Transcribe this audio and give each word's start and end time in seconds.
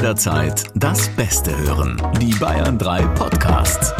jederzeit 0.00 0.64
das 0.74 1.10
Beste 1.10 1.54
hören. 1.58 2.00
Die 2.18 2.32
Bayern 2.32 2.78
3 2.78 3.02
Podcasts. 3.08 3.92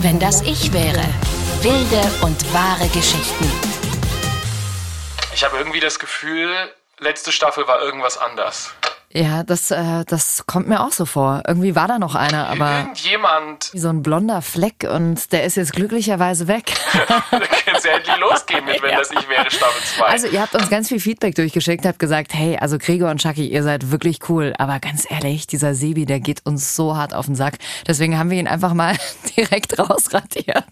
Wenn 0.00 0.20
das 0.20 0.40
ich 0.42 0.72
wäre. 0.72 1.02
Wilde 1.62 2.00
und 2.20 2.54
wahre 2.54 2.86
Geschichten. 2.90 3.50
Ich 5.34 5.42
habe 5.42 5.56
irgendwie 5.58 5.80
das 5.80 5.98
Gefühl, 5.98 6.48
letzte 7.00 7.32
Staffel 7.32 7.66
war 7.66 7.82
irgendwas 7.82 8.18
anders. 8.18 8.72
Ja, 9.10 9.42
das, 9.42 9.72
äh, 9.72 10.04
das 10.06 10.46
kommt 10.46 10.68
mir 10.68 10.80
auch 10.80 10.92
so 10.92 11.06
vor. 11.06 11.42
Irgendwie 11.48 11.74
war 11.74 11.88
da 11.88 11.98
noch 11.98 12.14
einer, 12.14 12.48
aber 12.48 12.78
Irgendjemand, 12.82 13.70
wie 13.72 13.80
so 13.80 13.88
ein 13.88 14.04
blonder 14.04 14.42
Fleck 14.42 14.86
und 14.88 15.32
der 15.32 15.42
ist 15.42 15.56
jetzt 15.56 15.72
glücklicherweise 15.72 16.46
weg. 16.46 16.72
es 17.82 17.90
ja 17.90 17.96
endlich 17.96 18.16
losgehen 18.18 18.64
mit, 18.64 18.82
wenn 18.82 18.96
das 18.96 19.10
ich 19.10 19.28
wäre, 19.28 19.50
Staffel 19.50 19.82
2. 19.96 20.04
Also 20.04 20.26
ihr 20.28 20.40
habt 20.40 20.54
uns 20.54 20.70
ganz 20.70 20.88
viel 20.88 21.00
Feedback 21.00 21.34
durchgeschickt, 21.34 21.84
habt 21.84 21.98
gesagt, 21.98 22.32
hey, 22.34 22.56
also 22.58 22.78
Gregor 22.78 23.10
und 23.10 23.20
Chucky, 23.20 23.46
ihr 23.46 23.62
seid 23.62 23.90
wirklich 23.90 24.28
cool, 24.28 24.54
aber 24.58 24.78
ganz 24.80 25.10
ehrlich, 25.10 25.46
dieser 25.46 25.74
Sebi, 25.74 26.06
der 26.06 26.20
geht 26.20 26.44
uns 26.44 26.76
so 26.76 26.96
hart 26.96 27.14
auf 27.14 27.26
den 27.26 27.34
Sack. 27.34 27.54
Deswegen 27.86 28.18
haben 28.18 28.30
wir 28.30 28.38
ihn 28.38 28.48
einfach 28.48 28.74
mal 28.74 28.96
direkt 29.36 29.78
rausradiert. 29.78 30.64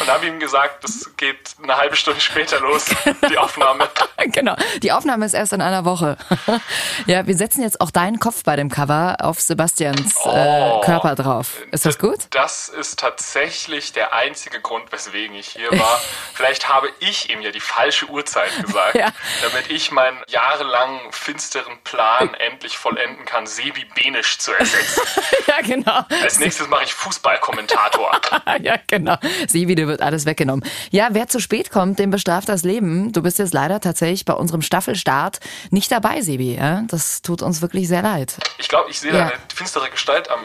Und 0.00 0.08
habe 0.08 0.26
ihm 0.26 0.38
gesagt, 0.38 0.84
das 0.84 1.10
geht 1.16 1.54
eine 1.62 1.76
halbe 1.76 1.96
Stunde 1.96 2.20
später 2.20 2.60
los, 2.60 2.86
die 3.30 3.38
Aufnahme. 3.38 3.88
genau, 4.32 4.56
die 4.82 4.92
Aufnahme 4.92 5.26
ist 5.26 5.34
erst 5.34 5.52
in 5.52 5.60
einer 5.60 5.84
Woche. 5.84 6.16
ja, 7.06 7.26
wir 7.26 7.36
setzen 7.36 7.62
jetzt 7.62 7.80
auch 7.80 7.90
deinen 7.90 8.18
Kopf 8.18 8.42
bei 8.44 8.56
dem 8.56 8.70
Cover 8.70 9.16
auf 9.20 9.40
Sebastians 9.40 10.14
äh, 10.24 10.56
Oh. 10.66 10.80
Körper 10.80 11.14
drauf. 11.14 11.60
Ist 11.70 11.86
das 11.86 11.98
gut? 11.98 12.18
Das 12.30 12.68
ist 12.68 12.98
tatsächlich 12.98 13.92
der 13.92 14.14
einzige 14.14 14.60
Grund, 14.60 14.90
weswegen 14.92 15.36
ich 15.36 15.48
hier 15.48 15.70
war. 15.70 16.00
Vielleicht 16.34 16.55
habe 16.64 16.88
ich 17.00 17.30
ihm 17.30 17.40
ja 17.42 17.50
die 17.50 17.60
falsche 17.60 18.06
Uhrzeit 18.06 18.50
gesagt, 18.64 18.94
Ja. 18.96 19.08
damit 19.42 19.70
ich 19.70 19.90
meinen 19.90 20.18
jahrelang 20.28 21.00
finsteren 21.12 21.78
Plan 21.84 22.34
endlich 22.50 22.76
vollenden 22.78 23.24
kann, 23.24 23.46
Sebi 23.46 23.84
Benisch 23.94 24.38
zu 24.38 24.52
ersetzen. 24.52 25.02
ja, 25.46 25.60
genau. 25.62 26.00
Als 26.22 26.38
nächstes 26.38 26.68
mache 26.68 26.84
ich 26.84 26.94
Fußballkommentator. 26.94 28.20
ja, 28.62 28.76
genau. 28.86 29.16
Sebi, 29.48 29.74
dir 29.74 29.86
wird 29.88 30.02
alles 30.02 30.26
weggenommen. 30.26 30.64
Ja, 30.90 31.08
wer 31.12 31.28
zu 31.28 31.40
spät 31.40 31.70
kommt, 31.70 31.98
dem 31.98 32.10
bestraft 32.10 32.48
das 32.48 32.62
Leben. 32.64 33.12
Du 33.12 33.22
bist 33.22 33.38
jetzt 33.38 33.54
leider 33.54 33.80
tatsächlich 33.80 34.24
bei 34.24 34.32
unserem 34.34 34.62
Staffelstart 34.62 35.38
nicht 35.70 35.90
dabei, 35.92 36.20
Sebi. 36.20 36.58
Das 36.88 37.22
tut 37.22 37.42
uns 37.42 37.62
wirklich 37.62 37.88
sehr 37.88 38.02
leid. 38.02 38.36
Ich 38.58 38.68
glaube, 38.68 38.90
ich 38.90 39.00
sehe 39.00 39.12
Ja. 39.12 39.18
da 39.18 39.24
eine 39.28 39.38
finstere 39.54 39.90
Gestalt 39.90 40.30
am 40.30 40.40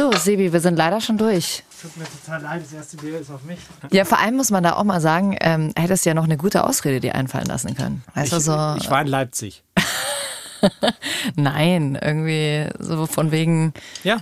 Du, 0.00 0.10
Sebi, 0.16 0.50
wir 0.50 0.60
sind 0.60 0.76
leider 0.76 0.98
schon 0.98 1.18
durch. 1.18 1.62
Tut 1.82 1.94
mir 1.98 2.04
total 2.04 2.40
leid, 2.40 2.62
das 2.62 2.72
erste 2.72 2.96
Bier 2.96 3.20
ist 3.20 3.30
auf 3.30 3.42
mich. 3.42 3.58
Ja, 3.90 4.06
vor 4.06 4.18
allem 4.18 4.34
muss 4.34 4.50
man 4.50 4.62
da 4.62 4.76
auch 4.76 4.84
mal 4.84 4.98
sagen, 4.98 5.36
ähm, 5.42 5.74
hättest 5.76 6.06
ja 6.06 6.14
noch 6.14 6.24
eine 6.24 6.38
gute 6.38 6.64
Ausrede 6.64 7.00
dir 7.00 7.14
einfallen 7.14 7.44
lassen 7.44 7.74
können. 7.74 8.02
Weißt 8.14 8.32
du, 8.32 8.40
so, 8.40 8.52
Ich 8.78 8.90
war 8.90 9.02
in 9.02 9.08
Leipzig. 9.08 9.62
nein, 11.36 11.98
irgendwie 12.00 12.70
so 12.78 13.04
von 13.04 13.30
wegen, 13.30 13.74
Ja, 14.02 14.20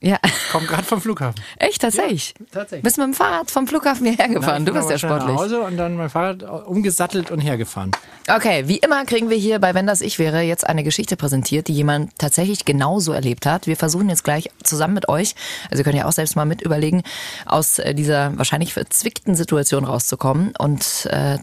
ja, 0.00 0.18
komm 0.52 0.66
gerade 0.66 0.84
vom 0.84 1.00
Flughafen. 1.00 1.42
echt, 1.58 1.80
tatsächlich. 1.80 2.34
tatsächlich. 2.52 2.82
Bist 2.82 2.98
mit 2.98 3.06
dem 3.06 3.14
Fahrrad 3.14 3.50
vom 3.50 3.66
Flughafen 3.66 4.06
hierher 4.06 4.28
gefahren. 4.28 4.62
Ich 4.62 4.68
Du 4.68 4.74
bist 4.74 4.90
ja 4.90 4.98
schnell 4.98 5.12
Nach 5.12 5.20
sportlich. 5.22 5.40
Hause 5.40 5.60
und 5.62 5.78
dann 5.78 5.96
mein 5.96 6.10
Fahrrad 6.10 6.42
umgesattelt 6.66 7.30
und 7.30 7.40
hergefahren. 7.40 7.92
Okay, 8.28 8.64
wie 8.66 8.76
immer 8.76 9.04
kriegen 9.06 9.30
wir 9.30 9.38
hier 9.38 9.58
bei 9.58 9.74
Wenn 9.74 9.86
das 9.86 10.02
ich 10.02 10.18
wäre 10.18 10.42
jetzt 10.42 10.66
eine 10.66 10.84
Geschichte 10.84 11.16
präsentiert, 11.16 11.68
die 11.68 11.72
jemand 11.72 12.18
tatsächlich 12.18 12.66
genauso 12.66 13.12
erlebt 13.12 13.46
hat. 13.46 13.66
Wir 13.66 13.76
versuchen 13.76 14.10
jetzt 14.10 14.22
gleich 14.22 14.50
zusammen 14.62 14.94
mit 14.94 15.08
euch, 15.08 15.34
also 15.70 15.80
ihr 15.80 15.84
könnt 15.84 15.96
ja 15.96 16.06
auch 16.06 16.12
selbst 16.12 16.36
mal 16.36 16.44
mit 16.44 16.60
überlegen, 16.60 17.02
aus 17.46 17.78
äh, 17.78 17.94
dieser 17.94 18.36
wahrscheinlich 18.36 18.74
verzwickten 18.74 19.34
Situation 19.34 19.84
rauszukommen. 19.84 20.52
Und 20.58 21.08
äh, 21.10 21.38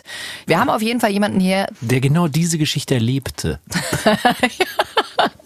wir 0.45 0.60
haben 0.60 0.70
auf 0.70 0.82
jeden 0.82 1.00
Fall 1.00 1.12
jemanden 1.12 1.40
hier, 1.40 1.67
Der 1.82 2.02
genau 2.02 2.28
diese 2.28 2.60
Geschichte 2.60 2.94
erlebte. 2.94 3.60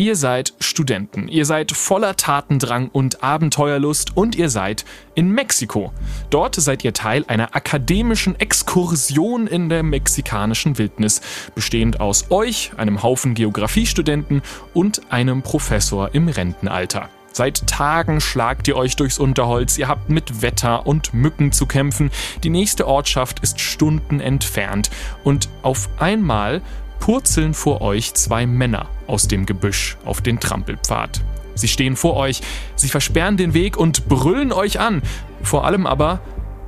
Ihr 0.00 0.16
seid 0.16 0.54
Studenten, 0.60 1.28
ihr 1.28 1.44
seid 1.44 1.72
voller 1.72 2.16
Tatendrang 2.16 2.88
und 2.88 3.22
Abenteuerlust 3.22 4.16
und 4.16 4.34
ihr 4.34 4.48
seid 4.48 4.86
in 5.14 5.30
Mexiko. 5.30 5.92
Dort 6.30 6.54
seid 6.54 6.82
ihr 6.84 6.94
Teil 6.94 7.26
einer 7.28 7.54
akademischen 7.54 8.40
Exkursion 8.40 9.46
in 9.46 9.68
der 9.68 9.82
mexikanischen 9.82 10.78
Wildnis, 10.78 11.20
bestehend 11.54 12.00
aus 12.00 12.30
euch, 12.30 12.72
einem 12.78 13.02
Haufen 13.02 13.34
Geografiestudenten 13.34 14.40
und 14.72 15.02
einem 15.12 15.42
Professor 15.42 16.14
im 16.14 16.28
Rentenalter. 16.28 17.10
Seit 17.32 17.66
Tagen 17.66 18.22
schlagt 18.22 18.68
ihr 18.68 18.76
euch 18.76 18.96
durchs 18.96 19.18
Unterholz, 19.18 19.76
ihr 19.76 19.88
habt 19.88 20.08
mit 20.08 20.40
Wetter 20.40 20.86
und 20.86 21.12
Mücken 21.12 21.52
zu 21.52 21.66
kämpfen, 21.66 22.10
die 22.42 22.48
nächste 22.48 22.86
Ortschaft 22.86 23.40
ist 23.40 23.60
Stunden 23.60 24.18
entfernt. 24.20 24.90
Und 25.24 25.50
auf 25.60 25.90
einmal 25.98 26.62
purzeln 27.00 27.52
vor 27.52 27.82
euch 27.82 28.14
zwei 28.14 28.46
Männer 28.46 28.88
aus 29.10 29.28
dem 29.28 29.44
Gebüsch 29.44 29.98
auf 30.04 30.20
den 30.22 30.40
Trampelpfad. 30.40 31.20
Sie 31.54 31.68
stehen 31.68 31.96
vor 31.96 32.16
euch, 32.16 32.40
sie 32.76 32.88
versperren 32.88 33.36
den 33.36 33.52
Weg 33.52 33.76
und 33.76 34.08
brüllen 34.08 34.52
euch 34.52 34.80
an. 34.80 35.02
Vor 35.42 35.66
allem 35.66 35.86
aber 35.86 36.20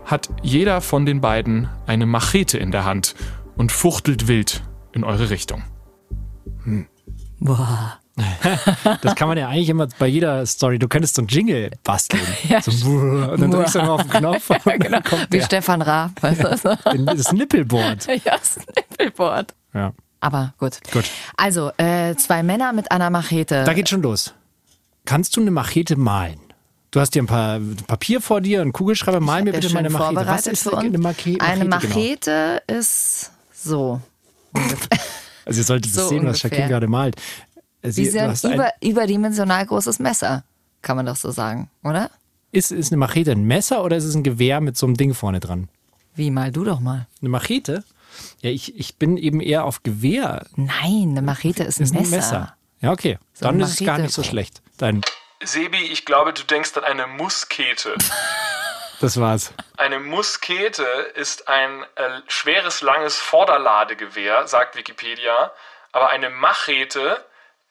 hat 0.04 0.28
jeder 0.42 0.80
von 0.80 1.06
den 1.06 1.20
beiden 1.20 1.69
eine 1.86 2.06
Machete 2.06 2.58
in 2.58 2.72
der 2.72 2.84
Hand 2.84 3.14
und 3.56 3.72
fuchtelt 3.72 4.28
wild 4.28 4.62
in 4.92 5.04
eure 5.04 5.30
Richtung. 5.30 5.62
boah, 7.38 7.98
Das 9.03 9.14
kann 9.14 9.28
man 9.28 9.38
ja 9.38 9.48
eigentlich 9.48 9.69
immer 9.69 9.88
bei 9.98 10.06
jeder 10.06 10.44
Story. 10.47 10.78
Du 10.78 10.88
könntest 10.88 11.14
so 11.14 11.22
einen 11.22 11.28
Jingle 11.28 11.70
basteln. 11.82 12.22
so, 12.62 12.91
und 12.91 13.41
dann 13.41 13.50
drückst 13.50 13.74
du 13.74 13.78
immer 13.78 13.92
auf 13.92 14.03
den 14.03 14.10
Knopf 14.10 14.50
und 14.50 14.66
dann 14.66 14.78
genau, 14.78 15.00
kommt 15.00 15.28
wie 15.30 15.38
der, 15.38 15.47
Stefan 15.47 15.82
Raab. 15.82 16.10
Weißt 16.20 16.44
du? 16.44 17.04
das 17.04 17.32
Nippelboard. 17.32 18.06
ja, 18.24 18.36
das 18.38 18.59
Nippelboard. 18.76 19.54
Ja. 19.74 19.92
Aber 20.22 20.55
gut. 20.59 20.78
Gut. 20.93 21.05
Also, 21.37 21.72
äh, 21.77 22.15
zwei 22.16 22.43
Männer 22.43 22.72
mit 22.72 22.91
einer 22.93 23.10
Machete. 23.10 23.65
Da 23.65 23.75
geht 23.75 23.88
schon 23.88 24.03
los. 24.03 24.33
Kannst 25.05 25.37
du 25.37 25.41
eine 25.41 25.50
Machete 25.50 25.97
malen? 25.97 26.38
Du 26.93 27.00
hast 27.00 27.12
hier 27.15 27.22
ein 27.22 27.27
paar 27.27 27.59
Papier 27.88 28.21
vor 28.21 28.41
dir, 28.41 28.62
einen 28.62 28.72
Kugelschreiber. 28.72 29.19
Mal 29.19 29.43
mir 29.43 29.53
bitte 29.53 29.71
meine 29.75 29.91
Machete. 29.91 30.27
Was 30.27 30.47
ist 30.47 30.72
eine 30.72 30.97
Machete? 30.99 31.44
Eine 31.44 31.65
Machete 31.65 31.88
genau? 31.88 31.97
Machete 31.99 32.62
ist 32.66 33.33
so. 33.53 34.00
Also 35.44 35.59
ihr 35.59 35.65
solltet 35.65 35.93
So 35.93 36.06
sehen, 36.06 36.19
was 36.25 36.37
ungefähr. 36.37 36.50
Jacqueline 36.50 36.69
gerade 36.69 36.87
malt. 36.87 37.16
Sie, 37.83 38.21
hast 38.21 38.47
ein, 38.47 38.54
über, 38.54 38.71
überdimensional 38.81 39.66
großes 39.66 39.99
Messer, 39.99 40.44
kann 40.83 40.94
man 40.94 41.04
doch 41.04 41.16
so 41.16 41.33
sagen, 41.33 41.69
oder? 41.83 42.12
ist, 42.53 42.71
ist 42.71 42.93
eine 42.93 42.99
Machete 42.99 43.33
ein 43.33 43.44
Messer 43.44 43.83
oder 43.83 43.97
ist 43.97 44.04
es 44.04 44.15
ein 44.15 44.22
Gewehr 44.22 44.60
mit 44.60 44.77
so 44.77 44.87
einem 44.87 44.97
Ding 44.97 45.15
vorne 45.15 45.41
dran? 45.41 45.69
Wie, 46.15 46.31
mal 46.31 46.53
du 46.53 46.65
doch 46.65 46.81
mal. 46.81 47.09
Eine 47.21 47.31
Machete? 47.31 47.83
Ja, 48.41 48.50
ich, 48.50 48.78
ich 48.78 48.97
bin 48.97 49.17
eben 49.17 49.41
eher 49.41 49.65
auf 49.65 49.83
Gewehr. 49.83 50.47
Nein, 50.56 51.09
eine 51.11 51.23
Machete 51.23 51.65
ist 51.65 51.81
ein 51.81 51.84
Ist 51.84 51.95
ein 51.95 52.03
Messer. 52.03 52.17
Messer. 52.17 52.56
Ja, 52.81 52.93
okay. 52.93 53.19
So 53.33 53.47
Dann 53.47 53.61
ist 53.61 53.81
es 53.81 53.87
gar 53.87 53.99
nicht 53.99 54.12
so 54.12 54.23
schlecht. 54.23 54.61
Dein, 54.78 55.03
Sebi, 55.43 55.78
ich 55.78 56.05
glaube, 56.05 56.33
du 56.33 56.43
denkst 56.43 56.77
an 56.77 56.84
eine 56.84 57.06
Muskete. 57.06 57.95
das 59.01 59.21
war's. 59.21 59.53
Eine 59.77 59.99
Muskete 60.01 60.84
ist 61.15 61.49
ein 61.49 61.83
äh, 61.97 62.21
schweres, 62.28 62.83
langes 62.83 63.19
Vorderladegewehr, 63.19 64.47
sagt 64.47 64.77
Wikipedia. 64.77 65.53
Aber 65.93 66.11
eine 66.11 66.31
Machete 66.31 67.25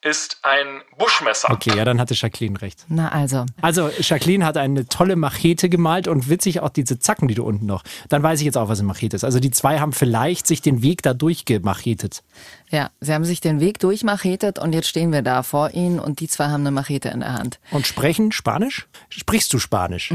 ist 0.04 0.40
ein 0.42 0.82
Buschmesser. 0.98 1.52
Okay, 1.52 1.78
ja, 1.78 1.86
dann 1.86 2.00
hatte 2.00 2.16
Jacqueline 2.16 2.60
recht. 2.62 2.86
Na 2.88 3.10
also, 3.10 3.46
Also, 3.62 3.90
Jacqueline 4.00 4.44
hat 4.46 4.58
eine 4.58 4.88
tolle 4.88 5.16
Machete 5.16 5.70
gemalt 5.70 6.08
und 6.08 6.28
witzig 6.28 6.60
auch 6.62 6.70
diese 6.70 6.98
Zacken, 6.98 7.28
die 7.28 7.36
du 7.36 7.44
unten 7.44 7.68
noch. 7.68 7.84
Dann 8.10 8.24
weiß 8.24 8.40
ich 8.40 8.46
jetzt 8.46 8.58
auch, 8.58 8.68
was 8.68 8.80
eine 8.80 8.88
Machete 8.88 9.16
ist. 9.16 9.24
Also, 9.24 9.40
die 9.40 9.52
zwei 9.52 9.80
haben 9.80 9.94
vielleicht 9.94 10.48
sich 10.48 10.62
den 10.62 10.82
Weg 10.82 11.04
da 11.04 11.14
durchgemachetet. 11.14 12.24
ja, 12.72 12.90
sie 13.00 13.14
haben 13.14 13.26
sich 13.26 13.42
den 13.42 13.60
Weg 13.60 13.80
durchmachetet 13.80 14.58
und 14.58 14.74
jetzt 14.74 14.88
stehen 14.88 15.12
wir 15.12 15.22
da 15.22 15.44
vor 15.44 15.72
ihnen 15.72 16.00
und 16.00 16.20
die 16.20 16.28
zwei 16.28 16.46
haben 16.46 16.62
eine 16.62 16.72
Machete 16.72 17.10
in 17.10 17.20
der 17.20 17.34
Hand. 17.34 17.60
Und 17.70 17.86
sprechen 17.86 18.32
Spanisch? 18.32 18.88
Sprichst 19.10 19.54
du 19.54 19.60
Spanisch? 19.60 20.14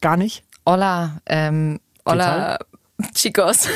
Gar 0.00 0.16
nicht? 0.16 0.42
Hola, 0.66 1.20
ähm, 1.26 1.78
hola, 2.04 2.58
chicos. 3.14 3.68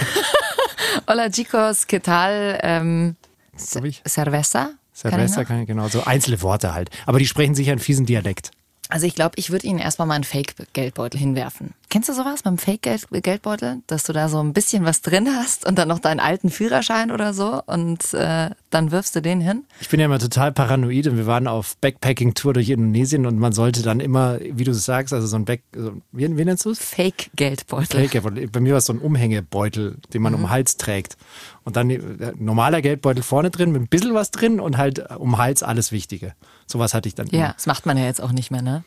hola, 1.08 1.30
chicos, 1.30 1.86
¿qué 1.86 2.00
tal? 2.00 2.58
Ähm? 2.62 3.16
Cerveza? 3.56 4.70
Silvester 4.94 5.44
kann 5.44 5.60
ich, 5.60 5.66
genau, 5.66 5.88
so 5.88 6.04
einzelne 6.04 6.40
Worte 6.40 6.72
halt. 6.72 6.88
Aber 7.04 7.18
die 7.18 7.26
sprechen 7.26 7.54
sicher 7.54 7.72
einen 7.72 7.80
fiesen 7.80 8.06
Dialekt. 8.06 8.52
Also 8.88 9.06
ich 9.06 9.14
glaube, 9.14 9.34
ich 9.36 9.50
würde 9.50 9.66
Ihnen 9.66 9.78
erstmal 9.78 10.06
mal 10.06 10.14
einen 10.14 10.24
Fake-Geldbeutel 10.24 11.18
hinwerfen. 11.18 11.74
Kennst 11.94 12.08
du 12.08 12.12
sowas 12.12 12.42
beim 12.42 12.58
Fake-Geldbeutel? 12.58 13.82
Dass 13.86 14.02
du 14.02 14.12
da 14.12 14.28
so 14.28 14.40
ein 14.40 14.52
bisschen 14.52 14.84
was 14.84 15.00
drin 15.00 15.28
hast 15.36 15.64
und 15.64 15.78
dann 15.78 15.86
noch 15.86 16.00
deinen 16.00 16.18
alten 16.18 16.50
Führerschein 16.50 17.12
oder 17.12 17.32
so 17.32 17.62
und 17.66 18.12
äh, 18.14 18.50
dann 18.70 18.90
wirfst 18.90 19.14
du 19.14 19.22
den 19.22 19.40
hin? 19.40 19.62
Ich 19.80 19.90
bin 19.90 20.00
ja 20.00 20.06
immer 20.06 20.18
total 20.18 20.50
paranoid 20.50 21.06
und 21.06 21.16
wir 21.16 21.26
waren 21.26 21.46
auf 21.46 21.76
Backpacking-Tour 21.76 22.54
durch 22.54 22.70
Indonesien 22.70 23.26
und 23.26 23.38
man 23.38 23.52
sollte 23.52 23.82
dann 23.84 24.00
immer, 24.00 24.40
wie 24.40 24.64
du 24.64 24.72
es 24.72 24.84
sagst, 24.84 25.14
also 25.14 25.28
so 25.28 25.36
ein 25.36 25.44
Back, 25.44 25.62
so, 25.72 25.92
wie, 26.10 26.36
wie 26.36 26.44
nennst 26.44 26.64
du 26.64 26.70
es? 26.70 26.80
Fake-Geldbeutel. 26.80 28.00
Fake-Geldbeutel. 28.00 28.48
Bei 28.48 28.58
mir 28.58 28.72
war 28.72 28.78
es 28.78 28.86
so 28.86 28.92
ein 28.92 28.98
Umhängebeutel, 28.98 29.96
den 30.12 30.20
man 30.20 30.34
um 30.34 30.40
den 30.40 30.50
Hals 30.50 30.76
trägt. 30.76 31.16
Und 31.62 31.76
dann 31.76 31.90
äh, 31.90 32.32
normaler 32.36 32.82
Geldbeutel 32.82 33.22
vorne 33.22 33.52
drin 33.52 33.70
mit 33.70 33.82
ein 33.82 33.86
bisschen 33.86 34.14
was 34.14 34.32
drin 34.32 34.58
und 34.58 34.78
halt 34.78 34.98
um 35.16 35.30
den 35.30 35.38
Hals 35.38 35.62
alles 35.62 35.92
Wichtige. 35.92 36.34
Sowas 36.66 36.92
hatte 36.92 37.06
ich 37.08 37.14
dann 37.14 37.28
Ja, 37.28 37.38
immer. 37.38 37.52
das 37.54 37.66
macht 37.66 37.86
man 37.86 37.96
ja 37.96 38.04
jetzt 38.06 38.20
auch 38.20 38.32
nicht 38.32 38.50
mehr, 38.50 38.62
ne? 38.62 38.82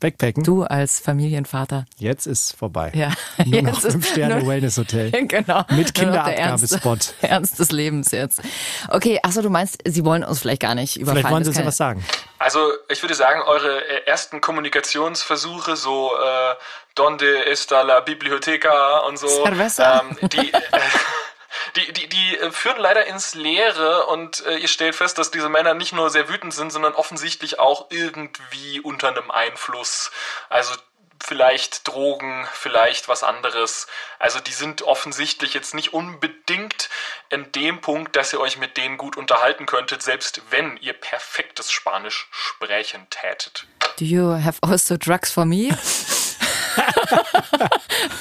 Backpacken. 0.00 0.42
Du 0.44 0.62
als 0.64 1.00
Familienvater. 1.00 1.84
Jetzt 1.98 2.26
ist 2.26 2.56
vorbei. 2.56 2.92
Ja, 2.94 3.12
Nur 3.44 3.62
noch 3.62 3.74
jetzt 3.74 3.84
ist 3.84 3.92
fünf 3.92 4.10
Sterne 4.10 4.38
nur- 4.40 4.48
Wellness 4.48 4.76
Hotel. 4.78 5.10
Genau. 5.28 5.64
Mit 5.70 5.94
Kinderabgabespot. 5.94 6.86
Ernst, 6.86 7.14
Ernst 7.22 7.58
des 7.58 7.72
Lebens 7.72 8.10
jetzt. 8.12 8.40
Okay, 8.88 9.18
achso, 9.22 9.42
du 9.42 9.50
meinst, 9.50 9.78
sie 9.84 10.04
wollen 10.04 10.24
uns 10.24 10.40
vielleicht 10.40 10.62
gar 10.62 10.74
nicht 10.74 10.96
überfallen. 10.96 11.18
Vielleicht 11.22 11.32
wollen 11.32 11.44
Sie 11.44 11.50
uns 11.50 11.58
ja 11.58 11.66
was 11.66 11.76
sagen. 11.76 12.04
Also 12.38 12.60
ich 12.88 13.02
würde 13.02 13.14
sagen, 13.14 13.40
eure 13.46 13.80
äh, 13.84 14.06
ersten 14.06 14.40
Kommunikationsversuche, 14.40 15.76
so 15.76 16.10
äh, 16.14 16.54
Donde 16.94 17.46
está 17.52 17.82
la 17.82 18.00
biblioteca 18.00 18.98
und 19.08 19.18
so, 19.20 19.28
Cerveza. 19.28 20.02
ähm, 20.02 20.28
die, 20.30 20.52
äh, 20.52 20.60
die, 21.76 21.92
die, 21.92 22.08
die 22.08 22.38
äh, 22.38 22.50
führen 22.50 22.78
leider 22.78 23.06
ins 23.06 23.34
Leere 23.34 24.06
und 24.06 24.44
äh, 24.46 24.56
ihr 24.56 24.68
stellt 24.68 24.94
fest, 24.94 25.18
dass 25.18 25.30
diese 25.30 25.48
Männer 25.48 25.74
nicht 25.74 25.92
nur 25.92 26.10
sehr 26.10 26.28
wütend 26.28 26.54
sind, 26.54 26.70
sondern 26.70 26.94
offensichtlich 26.94 27.58
auch 27.58 27.86
irgendwie 27.90 28.80
unter 28.80 29.08
einem 29.08 29.30
Einfluss. 29.30 30.10
Also 30.48 30.74
vielleicht 31.20 31.86
Drogen, 31.88 32.46
vielleicht 32.52 33.08
was 33.08 33.22
anderes. 33.22 33.86
Also 34.18 34.40
die 34.40 34.52
sind 34.52 34.82
offensichtlich 34.82 35.54
jetzt 35.54 35.74
nicht 35.74 35.92
unbedingt 35.92 36.88
in 37.28 37.50
dem 37.52 37.80
Punkt, 37.80 38.16
dass 38.16 38.32
ihr 38.32 38.40
euch 38.40 38.58
mit 38.58 38.76
denen 38.76 38.98
gut 38.98 39.16
unterhalten 39.16 39.66
könntet, 39.66 40.02
selbst 40.02 40.42
wenn 40.50 40.76
ihr 40.78 40.92
perfektes 40.92 41.70
Spanisch 41.70 42.28
sprechen 42.30 43.06
tätet. 43.10 43.66
Do 43.98 44.04
you 44.04 44.30
have 44.42 44.58
also 44.62 44.96
drugs 44.96 45.30
for 45.32 45.44
me? 45.44 45.76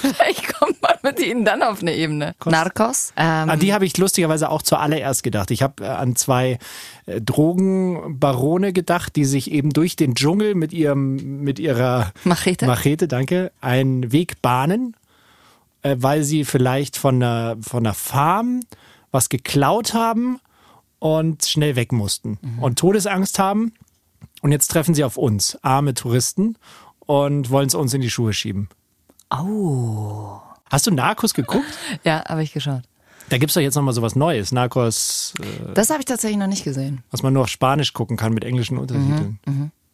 Vielleicht 0.01 0.57
kommt 0.57 0.81
man 0.81 0.93
mit 1.03 1.19
ihnen 1.19 1.45
dann 1.45 1.63
auf 1.63 1.81
eine 1.81 1.93
Ebene. 1.93 2.35
Narcos? 2.45 3.13
Ähm, 3.15 3.49
An 3.49 3.59
die 3.59 3.73
habe 3.73 3.85
ich 3.85 3.97
lustigerweise 3.97 4.49
auch 4.49 4.61
zuallererst 4.61 5.23
gedacht. 5.23 5.51
Ich 5.51 5.61
habe 5.61 5.83
äh, 5.83 5.87
an 5.87 6.15
zwei 6.15 6.59
äh, 7.05 7.21
Drogenbarone 7.21 8.73
gedacht, 8.73 9.15
die 9.15 9.25
sich 9.25 9.51
eben 9.51 9.71
durch 9.71 9.95
den 9.95 10.15
Dschungel 10.15 10.55
mit 10.55 10.73
ihrem 10.73 11.43
mit 11.43 11.59
ihrer 11.59 12.11
Machete? 12.23 12.65
Machete, 12.65 13.07
danke, 13.07 13.51
einen 13.61 14.11
Weg 14.11 14.41
bahnen, 14.41 14.95
äh, 15.81 15.95
weil 15.99 16.23
sie 16.23 16.45
vielleicht 16.45 16.97
von 16.97 17.15
einer 17.21 17.57
von 17.61 17.85
einer 17.85 17.93
Farm 17.93 18.61
was 19.11 19.29
geklaut 19.29 19.93
haben 19.93 20.39
und 20.99 21.45
schnell 21.45 21.75
weg 21.75 21.91
mussten 21.91 22.39
und 22.59 22.79
Todesangst 22.79 23.39
haben 23.39 23.73
und 24.41 24.51
jetzt 24.51 24.67
treffen 24.69 24.93
sie 24.93 25.03
auf 25.03 25.17
uns, 25.17 25.57
arme 25.61 25.93
Touristen 25.93 26.57
und 26.99 27.49
wollen 27.49 27.67
es 27.67 27.75
uns 27.75 27.93
in 27.93 28.01
die 28.01 28.09
Schuhe 28.09 28.33
schieben. 28.33 28.69
Oh. 29.31 30.39
Hast 30.69 30.87
du 30.87 30.91
Narcos 30.91 31.33
geguckt? 31.33 31.65
Ja, 32.03 32.23
habe 32.27 32.43
ich 32.43 32.53
geschaut. 32.53 32.81
Da 33.29 33.37
gibt's 33.37 33.55
doch 33.55 33.61
jetzt 33.61 33.75
nochmal 33.75 33.93
sowas 33.93 34.15
Neues. 34.15 34.51
Narcos, 34.51 35.33
äh, 35.41 35.73
Das 35.73 35.89
habe 35.89 35.99
ich 35.99 36.05
tatsächlich 36.05 36.37
noch 36.37 36.47
nicht 36.47 36.63
gesehen. 36.63 37.03
was 37.11 37.23
man 37.23 37.33
nur 37.33 37.43
auf 37.43 37.49
Spanisch 37.49 37.93
gucken 37.93 38.15
kann 38.17 38.33
mit 38.33 38.43
englischen 38.45 38.77
Untertiteln. 38.77 39.39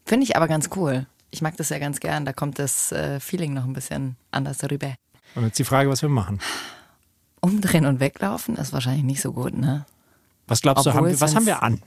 Finde 0.06 0.24
ich 0.26 0.36
aber 0.36 0.48
ganz 0.48 0.70
cool. 0.76 1.08
Ich 1.32 1.42
mag 1.42 1.58
das 1.58 1.70
ja 1.70 1.80
ganz 1.80 2.00
gern. 2.00 2.26
Da 2.26 2.34
kommt 2.34 2.60
das 2.60 2.92
äh, 2.92 3.20
Feeling 3.20 3.54
noch 3.54 3.64
ein 3.64 3.74
bisschen 3.74 4.18
anders 4.32 4.64
rüber. 4.70 4.94
Und 5.36 5.46
jetzt 5.46 5.58
die 5.58 5.64
Frage, 5.64 5.90
was 5.90 6.04
wir 6.04 6.10
machen. 6.10 6.40
Umdrehen 7.42 7.86
und 7.88 8.00
weglaufen 8.00 8.56
ist 8.56 8.72
wahrscheinlich 8.72 9.04
nicht 9.04 9.22
so 9.22 9.34
gut, 9.34 9.54
ne? 9.56 9.86
Was 10.48 10.62
glaubst 10.62 10.86
du, 10.86 10.90
Obwohl 10.92 11.00
haben 11.00 11.08
wir, 11.08 11.14
es 11.16 11.22
was 11.22 11.36
haben 11.36 11.46
wir 11.48 11.64
an? 11.64 11.82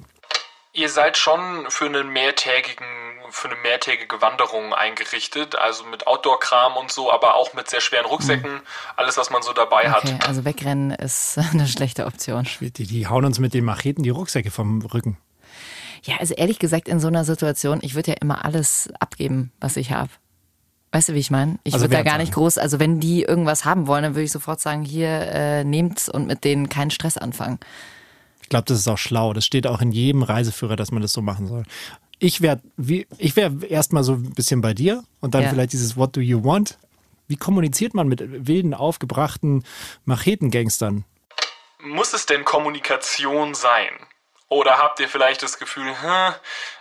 Ihr 0.72 0.88
seid 0.88 1.16
schon 1.16 1.64
für 1.69 1.87
einen 1.87 2.12
mehrtägigen, 2.12 2.87
für 3.31 3.49
eine 3.49 3.56
mehrtägige 3.61 4.20
Wanderung 4.20 4.73
eingerichtet, 4.75 5.56
also 5.56 5.84
mit 5.84 6.06
Outdoor-Kram 6.06 6.76
und 6.76 6.90
so, 6.90 7.12
aber 7.12 7.34
auch 7.37 7.55
mit 7.55 7.69
sehr 7.70 7.81
schweren 7.81 8.06
Rucksäcken, 8.06 8.61
alles 8.96 9.17
was 9.17 9.31
man 9.31 9.43
so 9.43 9.52
dabei 9.52 9.90
Okay, 9.94 10.14
hat. 10.14 10.28
also 10.28 10.44
wegrennen 10.44 10.90
ist 10.90 11.38
eine 11.52 11.67
schlechte 11.67 12.06
Option. 12.06 12.46
Die, 12.61 12.70
die 12.70 13.06
hauen 13.06 13.25
uns 13.25 13.38
mit 13.38 13.55
den 13.55 13.64
Macheten 13.64 14.02
die 14.02 14.11
Rucksäcke 14.11 14.50
vom 14.50 14.82
Rücken. 14.82 15.19
Ja, 16.02 16.17
also 16.19 16.34
ehrlich 16.34 16.58
gesagt, 16.58 16.88
in 16.88 17.00
so 17.00 17.08
einer 17.08 17.25
Situation, 17.25 17.81
ich 17.82 17.94
würde 17.94 18.12
ja 18.12 18.17
immer 18.20 18.44
alles 18.44 18.88
abgeben, 19.00 19.52
was 19.61 19.76
ich 19.76 19.90
habe. 19.90 20.11
Weißt 20.93 21.08
du, 21.08 21.14
wie 21.14 21.19
ich 21.19 21.31
meine? 21.32 21.58
Ich 21.64 21.75
Also 21.75 21.84
würde 21.87 21.96
da 21.96 22.02
gar 22.05 22.19
nicht 22.19 22.32
groß, 22.32 22.58
also 22.58 22.79
wenn 22.79 23.00
die 23.00 23.22
irgendwas 23.22 23.64
haben 23.64 23.87
wollen, 23.87 24.05
dann 24.05 24.14
würde 24.14 24.22
ich 24.25 24.32
sofort 24.32 24.61
sagen, 24.61 24.82
hier, 24.84 25.08
äh, 25.08 25.64
nehmt's 25.64 26.08
und 26.08 26.26
mit 26.26 26.44
denen 26.44 26.69
keinen 26.69 26.90
Stress 26.90 27.19
anfangen. 27.19 27.58
Ich 28.40 28.49
glaube, 28.50 28.67
das 28.67 28.79
ist 28.79 28.87
auch 28.87 28.96
schlau. 28.99 29.32
Das 29.32 29.44
steht 29.44 29.67
auch 29.67 29.81
in 29.82 29.90
jedem 29.90 30.22
Reiseführer, 30.22 30.76
dass 30.76 30.93
man 30.93 31.02
das 31.02 31.12
so 31.12 31.20
machen 31.20 31.49
soll. 31.49 31.64
Ich 32.19 32.41
wäre 32.41 32.61
ich 33.19 33.37
wär 33.37 33.53
erstmal 33.69 34.03
so 34.03 34.15
ein 34.15 34.33
bisschen 34.33 34.61
bei 34.61 34.73
dir 34.75 35.05
und 35.21 35.35
dann 35.35 35.43
Ja. 35.43 35.51
vielleicht 35.51 35.73
dieses 35.73 35.97
What 35.97 36.17
do 36.17 36.21
you 36.21 36.43
want? 36.43 36.79
Wie 37.29 37.37
kommuniziert 37.37 37.93
man 37.95 38.09
mit 38.09 38.47
wilden, 38.47 38.73
aufgebrachten 38.73 39.65
Machetengangstern? 40.05 41.05
Muss 41.81 42.13
es 42.15 42.27
denn 42.27 42.45
Kommunikation 42.45 43.55
sein? 43.55 43.91
Oder 44.49 44.79
habt 44.79 45.01
ihr 45.01 45.09
vielleicht 45.09 45.43
das 45.43 45.59
Gefühl, 45.59 45.87
hm, 46.01 46.35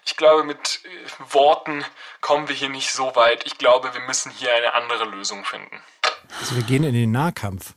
ich 0.06 0.16
glaube, 0.16 0.44
mit 0.44 0.82
äh, 0.84 1.34
Worten 1.34 1.84
kommen 2.22 2.48
wir 2.48 2.56
hier 2.56 2.70
nicht 2.70 2.92
so 2.92 3.16
weit. 3.16 3.44
Ich 3.48 3.58
glaube, 3.58 3.92
wir 3.94 4.02
müssen 4.02 4.32
hier 4.32 4.54
eine 4.54 4.74
andere 4.76 5.06
Lösung 5.06 5.44
finden. 5.46 5.82
Also 6.40 6.56
wir 6.56 6.64
gehen 6.64 6.84
in 6.84 6.94
den 6.94 7.12
Nahkampf. 7.12 7.74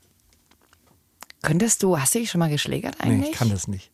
Könntest 1.42 1.82
du, 1.82 1.98
hast 1.98 2.14
du 2.14 2.18
dich 2.18 2.30
schon 2.30 2.40
mal 2.40 2.50
geschlägert 2.50 3.00
eigentlich? 3.00 3.20
Nee, 3.20 3.30
ich 3.30 3.36
kann 3.36 3.48
das 3.50 3.66
nicht. 3.66 3.90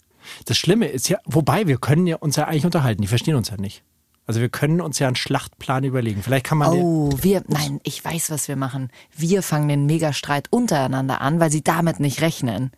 Das 0.46 0.56
Schlimme 0.56 0.86
ist 0.86 1.08
ja, 1.08 1.18
wobei 1.26 1.66
wir 1.66 1.78
können 1.78 2.06
ja 2.06 2.16
uns 2.16 2.36
ja 2.36 2.44
eigentlich 2.46 2.64
unterhalten, 2.64 3.02
die 3.02 3.08
verstehen 3.08 3.36
uns 3.36 3.50
ja 3.50 3.56
nicht. 3.56 3.82
Also 4.26 4.40
wir 4.40 4.48
können 4.48 4.80
uns 4.80 4.98
ja 4.98 5.06
einen 5.06 5.16
Schlachtplan 5.16 5.84
überlegen. 5.84 6.22
Vielleicht 6.22 6.46
kann 6.46 6.56
man 6.58 6.70
Oh, 6.72 7.10
wir, 7.20 7.42
nein, 7.46 7.78
ich 7.82 8.02
weiß, 8.02 8.30
was 8.30 8.48
wir 8.48 8.56
machen. 8.56 8.90
Wir 9.14 9.42
fangen 9.42 9.68
den 9.68 9.84
Megastreit 9.84 10.46
untereinander 10.50 11.20
an, 11.20 11.40
weil 11.40 11.50
sie 11.52 11.62
damit 11.62 12.00
nicht 12.00 12.22
rechnen. 12.22 12.70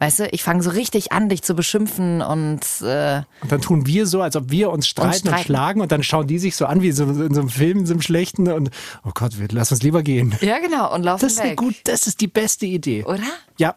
Weißt 0.00 0.18
du, 0.18 0.28
ich 0.32 0.42
fange 0.42 0.62
so 0.62 0.70
richtig 0.70 1.12
an, 1.12 1.28
dich 1.28 1.42
zu 1.42 1.54
beschimpfen 1.54 2.22
und 2.22 2.60
äh, 2.82 3.22
Und 3.42 3.52
dann 3.52 3.60
tun 3.60 3.86
wir 3.86 4.06
so, 4.06 4.22
als 4.22 4.34
ob 4.34 4.50
wir 4.50 4.70
uns 4.70 4.86
streiten 4.86 5.08
und, 5.12 5.18
streiten. 5.28 5.44
schlagen 5.44 5.80
und 5.82 5.92
dann 5.92 6.02
schauen 6.02 6.26
die 6.26 6.38
sich 6.38 6.56
so 6.56 6.64
an 6.66 6.80
wie 6.80 6.90
so 6.92 7.04
in 7.04 7.34
so 7.34 7.40
einem 7.40 7.50
Film, 7.50 7.78
in 7.80 7.86
so 7.86 7.92
einem 7.92 8.00
schlechten 8.02 8.48
und 8.50 8.70
oh 9.04 9.10
Gott, 9.14 9.38
wir, 9.38 9.48
lass 9.50 9.72
uns 9.72 9.82
lieber 9.82 10.02
gehen. 10.02 10.34
ja 10.40 10.58
genau 10.58 10.94
und 10.94 11.02
laufen 11.02 11.20
Das 11.22 11.32
ist 11.34 11.42
weg. 11.42 11.56
gut, 11.56 11.74
das 11.84 12.06
ist 12.06 12.20
die 12.22 12.28
beste 12.28 12.64
Idee. 12.66 13.04
oder? 13.04 13.20
Ja, 13.58 13.74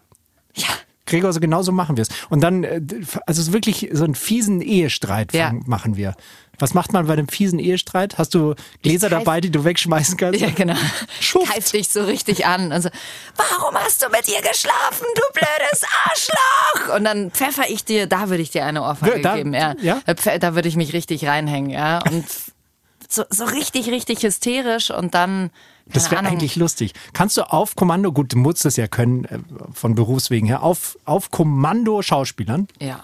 Ja. 0.54 0.68
Gregor, 1.06 1.32
so 1.32 1.40
genau 1.40 1.62
so 1.62 1.70
machen 1.72 1.96
wir 1.96 2.02
es. 2.02 2.08
Und 2.30 2.40
dann, 2.40 2.64
äh, 2.64 2.80
also 3.26 3.40
es 3.42 3.48
ist 3.48 3.52
wirklich 3.52 3.90
so 3.92 4.04
einen 4.04 4.14
fiesen 4.14 4.60
Ehestreit 4.62 5.32
Ja. 5.34 5.52
machen 5.66 5.96
wir. 5.96 6.14
Was 6.60 6.72
macht 6.72 6.92
man 6.92 7.06
bei 7.08 7.14
einem 7.14 7.26
fiesen 7.28 7.58
Ehestreit? 7.58 8.16
Hast 8.16 8.32
du 8.32 8.54
Gläser 8.82 9.08
dabei, 9.10 9.40
die 9.40 9.50
du 9.50 9.64
wegschmeißen 9.64 10.16
kannst? 10.16 10.40
Ja, 10.40 10.50
genau. 10.50 10.76
Schuft. 11.20 11.52
Greif 11.52 11.70
dich 11.72 11.88
so 11.88 12.04
richtig 12.04 12.46
an. 12.46 12.70
Und 12.72 12.80
so, 12.82 12.90
warum 13.36 13.74
hast 13.74 14.02
du 14.02 14.08
mit 14.08 14.28
ihr 14.28 14.40
geschlafen, 14.40 15.04
du 15.16 15.22
blödes 15.32 15.82
Arschloch? 16.04 16.96
Und 16.96 17.04
dann 17.04 17.32
pfeffer 17.32 17.64
ich 17.68 17.84
dir, 17.84 18.06
da 18.06 18.30
würde 18.30 18.42
ich 18.42 18.50
dir 18.50 18.64
eine 18.64 18.82
Ohrfeige 18.82 19.20
da- 19.20 19.34
geben. 19.36 19.52
Ja. 19.52 19.74
ja? 19.82 20.00
Da 20.06 20.12
pfe- 20.12 20.38
Da 20.38 20.54
würde 20.54 20.68
ich 20.68 20.76
mich 20.76 20.92
richtig 20.92 21.26
reinhängen, 21.26 21.70
ja. 21.70 21.98
Und 22.08 22.24
so, 23.08 23.24
so 23.30 23.44
richtig, 23.46 23.88
richtig 23.88 24.22
hysterisch 24.22 24.90
und 24.92 25.14
dann. 25.14 25.50
Das 25.86 26.10
wäre 26.10 26.24
eigentlich 26.24 26.56
lustig. 26.56 26.92
Kannst 27.12 27.36
du 27.36 27.42
auf 27.42 27.76
Kommando, 27.76 28.12
gut, 28.12 28.32
du 28.32 28.38
musst 28.38 28.64
es 28.64 28.76
ja 28.76 28.86
können, 28.88 29.24
äh, 29.26 29.38
von 29.72 29.94
Berufswegen 29.94 30.46
her, 30.46 30.62
auf, 30.62 30.96
auf 31.04 31.30
Kommando 31.30 32.00
Schauspielern, 32.02 32.68
Ja. 32.80 33.02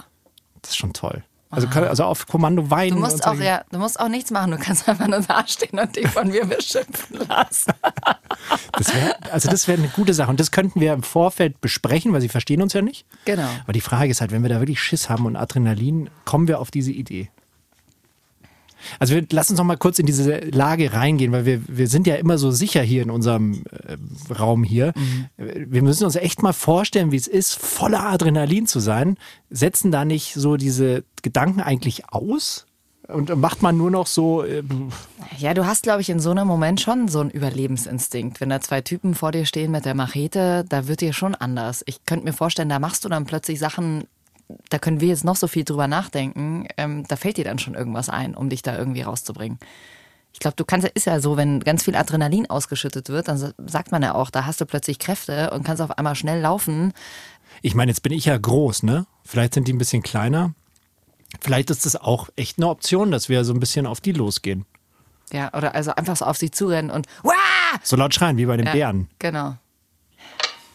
das 0.63 0.71
ist 0.73 0.77
schon 0.77 0.93
toll. 0.93 1.23
Also, 1.53 1.67
kann, 1.67 1.83
also 1.83 2.05
auf 2.05 2.29
Kommando 2.29 2.71
weinen. 2.71 2.95
Du 2.95 3.01
musst 3.01 3.15
und 3.15 3.27
auch, 3.27 3.35
ja, 3.35 3.65
du 3.73 3.79
musst 3.81 3.99
auch 3.99 4.07
nichts 4.09 4.31
machen. 4.31 4.53
Du 4.53 4.57
kannst 4.57 4.89
einfach 4.89 5.09
nur 5.09 5.19
dastehen 5.21 5.81
und 5.81 5.97
dich 5.97 6.07
von 6.07 6.29
mir 6.29 6.47
beschimpfen 6.47 7.19
lassen. 7.29 7.73
Das 8.73 8.95
wär, 8.95 9.33
also 9.33 9.51
das 9.51 9.69
wäre 9.69 9.79
eine 9.79 9.89
gute 9.89 10.15
Sache. 10.15 10.31
Und 10.31 10.41
das 10.41 10.51
könnten 10.51 10.81
wir 10.81 10.93
im 10.95 11.03
Vorfeld 11.03 11.61
besprechen, 11.61 12.13
weil 12.13 12.21
sie 12.23 12.29
verstehen 12.29 12.63
uns 12.63 12.73
ja 12.73 12.81
nicht. 12.83 13.05
Genau. 13.27 13.49
Aber 13.65 13.73
die 13.73 13.81
Frage 13.83 14.11
ist 14.11 14.21
halt, 14.23 14.31
wenn 14.31 14.43
wir 14.43 14.49
da 14.49 14.61
wirklich 14.61 14.81
Schiss 14.81 15.11
haben 15.11 15.27
und 15.27 15.37
Adrenalin, 15.37 16.09
kommen 16.25 16.49
wir 16.49 16.61
auf 16.61 16.71
diese 16.71 16.91
Idee. 16.93 17.29
Also 18.99 19.15
wir, 19.15 19.25
lass 19.31 19.51
uns 19.51 19.59
noch 19.59 19.65
mal 19.65 19.77
kurz 19.77 19.99
in 19.99 20.07
diese 20.07 20.39
Lage 20.51 20.93
reingehen, 20.93 21.33
weil 21.33 21.47
wir, 21.47 21.61
wir 21.69 21.89
sind 21.89 22.07
ja 22.07 22.17
immer 22.17 22.39
so 22.39 22.51
sicher 22.51 22.83
hier 22.83 23.03
in 23.03 23.11
unserem 23.11 23.63
äh, 23.71 24.33
Raum 24.33 24.65
hier. 24.65 24.93
Wir 25.37 25.83
müssen 25.83 26.05
uns 26.05 26.17
echt 26.17 26.43
mal 26.43 26.53
vorstellen, 26.53 27.13
wie 27.13 27.17
es 27.17 27.27
ist, 27.27 27.55
voller 27.55 28.07
Adrenalin 28.07 28.67
zu 28.67 28.81
sein. 28.81 29.17
Setzen 29.51 29.91
da 29.91 30.05
nicht 30.05 30.35
so 30.35 30.57
diese 30.57 31.05
Gedanken 31.23 31.61
eigentlich 31.61 32.13
aus? 32.13 32.67
Und 33.09 33.35
macht 33.37 33.63
man 33.63 33.77
nur 33.77 33.91
noch 33.91 34.07
so, 34.07 34.45
äh, 34.45 34.63
Ja, 35.39 35.55
du 35.55 35.67
hast, 35.67 35.83
glaube 35.83 36.01
ich, 36.01 36.11
in 36.11 36.21
so 36.21 36.31
einem 36.31 36.47
Moment 36.47 36.81
schon 36.81 37.09
so 37.09 37.21
einen 37.21 37.31
Überlebensinstinkt. 37.31 38.41
Wenn 38.41 38.51
da 38.51 38.61
zwei 38.61 38.81
Typen 38.81 39.15
vor 39.15 39.33
dir 39.33 39.47
stehen 39.47 39.73
mit 39.73 39.85
der 39.85 39.95
Machete, 39.95 40.65
da 40.69 40.87
wird 40.87 41.01
dir 41.01 41.13
schon 41.13 41.35
anders. 41.35 41.83
Ich 41.87 42.05
könnte 42.05 42.25
mir 42.25 42.33
vorstellen, 42.33 42.69
da 42.69 42.79
machst 42.79 43.05
du 43.05 43.09
dann 43.09 43.25
plötzlich 43.25 43.59
Sachen, 43.59 44.05
da 44.69 44.79
können 44.79 45.01
wir 45.01 45.09
jetzt 45.09 45.25
noch 45.25 45.37
so 45.37 45.47
viel 45.49 45.65
drüber 45.65 45.87
nachdenken, 45.89 46.67
ähm, 46.77 47.07
da 47.09 47.17
fällt 47.17 47.37
dir 47.37 47.45
dann 47.45 47.59
schon 47.59 47.75
irgendwas 47.75 48.09
ein, 48.09 48.35
um 48.35 48.49
dich 48.49 48.63
da 48.63 48.77
irgendwie 48.77 49.03
rauszubringen. 49.03 49.59
Ich 50.33 50.39
glaube, 50.39 50.55
du 50.57 50.65
kannst, 50.65 50.87
ist 50.89 51.07
ja 51.07 51.21
so, 51.21 51.37
wenn 51.37 51.61
ganz 51.61 51.85
viel 51.85 51.97
Adrenalin 51.97 52.49
ausgeschüttet 52.49 53.09
wird, 53.09 53.27
dann 53.29 53.37
sa- 53.37 53.53
sagt 53.67 53.91
man 53.91 54.03
ja 54.03 54.15
auch, 54.15 54.31
da 54.31 54.47
hast 54.47 54.61
du 54.61 54.67
plötzlich 54.67 54.99
Kräfte 55.01 55.51
und 55.51 55.65
kannst 55.65 55.83
auf 55.83 55.99
einmal 55.99 56.15
schnell 56.15 56.41
laufen. 56.41 56.93
Ich 57.63 57.75
meine, 57.75 57.91
jetzt 57.91 58.03
bin 58.03 58.13
ich 58.13 58.27
ja 58.27 58.39
groß, 58.39 58.85
ne? 58.85 59.07
Vielleicht 59.25 59.55
sind 59.55 59.67
die 59.67 59.73
ein 59.73 59.79
bisschen 59.79 60.03
kleiner. 60.03 60.55
Vielleicht 61.41 61.71
ist 61.71 61.85
das 61.85 61.97
auch 61.97 62.29
echt 62.37 62.59
eine 62.59 62.69
Option, 62.69 63.11
dass 63.11 63.29
wir 63.29 63.45
so 63.45 63.53
ein 63.53 63.61
bisschen 63.61 63.87
auf 63.87 64.01
die 64.01 64.13
losgehen. 64.13 64.67
Ja, 65.33 65.53
oder 65.53 65.75
also 65.75 65.95
einfach 65.95 66.17
so 66.17 66.25
auf 66.25 66.37
sie 66.37 66.51
zurennen 66.51 66.91
und 66.91 67.07
Wah! 67.23 67.33
So 67.83 67.97
laut 67.97 68.15
schreien 68.15 68.37
wie 68.37 68.47
bei 68.47 68.57
den 68.57 68.67
Ja, 68.67 68.73
Bären. 68.73 69.09
Genau. 69.19 69.57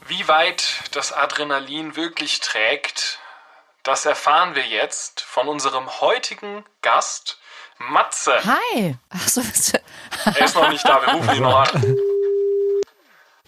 Wie 0.07 0.27
weit 0.27 0.83
das 0.91 1.11
Adrenalin 1.13 1.95
wirklich 1.95 2.39
trägt, 2.39 3.19
Das 3.85 4.03
erfahren 4.07 4.55
wir 4.55 4.65
jetzt 4.65 5.21
von 5.21 5.47
unserem 5.47 5.85
heutigen 6.01 6.65
Gast, 6.81 7.37
Matze. 7.77 8.31
Hi. 8.43 8.95
Achso, 9.09 9.41
Er 10.25 10.43
ist 10.43 10.55
noch 10.55 10.69
nicht 10.69 10.83
da, 10.89 10.99
wir 11.05 11.13
rufen 11.13 11.35
ihn 11.35 11.43
noch 11.43 11.71
an. 11.71 11.95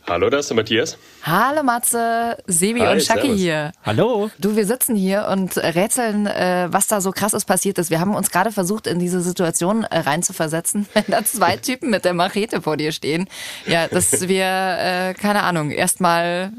Hallo, 0.07 0.29
da 0.29 0.37
ist 0.37 0.49
der 0.49 0.55
Matthias. 0.55 0.97
Hallo 1.23 1.63
Matze, 1.63 2.37
Sebi 2.45 2.79
Hi, 2.79 2.93
und 2.93 3.01
Shaki 3.03 3.21
servus. 3.23 3.39
hier. 3.39 3.71
Hallo? 3.83 4.29
Du, 4.37 4.55
wir 4.55 4.65
sitzen 4.65 4.95
hier 4.95 5.27
und 5.27 5.57
rätseln, 5.57 6.27
äh, 6.27 6.67
was 6.69 6.87
da 6.87 7.01
so 7.01 7.11
krasses 7.11 7.43
passiert 7.43 7.77
ist. 7.77 7.89
Wir 7.89 7.99
haben 7.99 8.15
uns 8.15 8.31
gerade 8.31 8.53
versucht, 8.53 8.87
in 8.87 8.99
diese 8.99 9.19
Situation 9.21 9.83
äh, 9.83 9.99
reinzuversetzen, 9.99 10.87
wenn 10.93 11.03
da 11.07 11.25
zwei 11.25 11.57
Typen 11.57 11.89
mit 11.89 12.05
der 12.05 12.13
Machete 12.13 12.61
vor 12.61 12.77
dir 12.77 12.93
stehen. 12.93 13.27
Ja, 13.65 13.87
dass 13.87 14.29
wir, 14.29 14.45
äh, 14.45 15.13
keine 15.15 15.43
Ahnung, 15.43 15.71
erstmal 15.71 16.51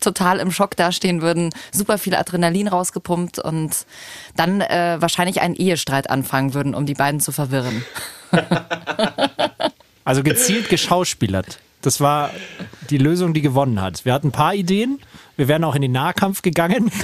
total 0.00 0.38
im 0.38 0.50
Schock 0.50 0.76
dastehen 0.76 1.22
würden, 1.22 1.50
super 1.72 1.98
viel 1.98 2.14
Adrenalin 2.14 2.68
rausgepumpt 2.68 3.38
und 3.38 3.86
dann 4.36 4.60
äh, 4.60 4.96
wahrscheinlich 5.00 5.40
einen 5.40 5.54
Ehestreit 5.54 6.10
anfangen 6.10 6.54
würden, 6.54 6.74
um 6.74 6.86
die 6.86 6.94
beiden 6.94 7.20
zu 7.20 7.32
verwirren. 7.32 7.84
Also 10.08 10.22
gezielt 10.22 10.70
geschauspielert. 10.70 11.58
Das 11.82 12.00
war 12.00 12.30
die 12.88 12.96
Lösung, 12.96 13.34
die 13.34 13.42
gewonnen 13.42 13.82
hat. 13.82 14.06
Wir 14.06 14.14
hatten 14.14 14.28
ein 14.28 14.32
paar 14.32 14.54
Ideen. 14.54 15.00
Wir 15.36 15.48
wären 15.48 15.62
auch 15.64 15.74
in 15.74 15.82
den 15.82 15.92
Nahkampf 15.92 16.40
gegangen. 16.40 16.90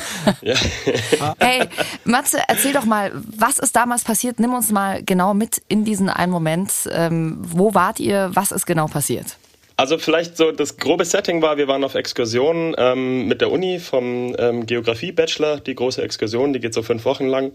Hey, 1.38 1.68
Matze, 2.04 2.38
erzähl 2.48 2.72
doch 2.72 2.86
mal, 2.86 3.12
was 3.14 3.58
ist 3.58 3.76
damals 3.76 4.04
passiert? 4.04 4.40
Nimm 4.40 4.54
uns 4.54 4.70
mal 4.72 5.02
genau 5.02 5.34
mit 5.34 5.60
in 5.68 5.84
diesen 5.84 6.08
einen 6.08 6.32
Moment. 6.32 6.72
Ähm, 6.90 7.36
wo 7.40 7.74
wart 7.74 8.00
ihr? 8.00 8.30
Was 8.32 8.52
ist 8.52 8.64
genau 8.64 8.86
passiert? 8.86 9.36
Also 9.76 9.98
vielleicht 9.98 10.36
so 10.36 10.52
das 10.52 10.76
grobe 10.76 11.04
Setting 11.04 11.42
war, 11.42 11.56
wir 11.56 11.66
waren 11.66 11.82
auf 11.82 11.96
Exkursion 11.96 12.76
ähm, 12.78 13.26
mit 13.26 13.40
der 13.40 13.50
Uni 13.50 13.80
vom 13.80 14.34
ähm, 14.38 14.66
Geografie-Bachelor, 14.66 15.60
die 15.60 15.74
große 15.74 16.00
Exkursion, 16.00 16.52
die 16.52 16.60
geht 16.60 16.74
so 16.74 16.82
fünf 16.82 17.04
Wochen 17.04 17.26
lang. 17.26 17.52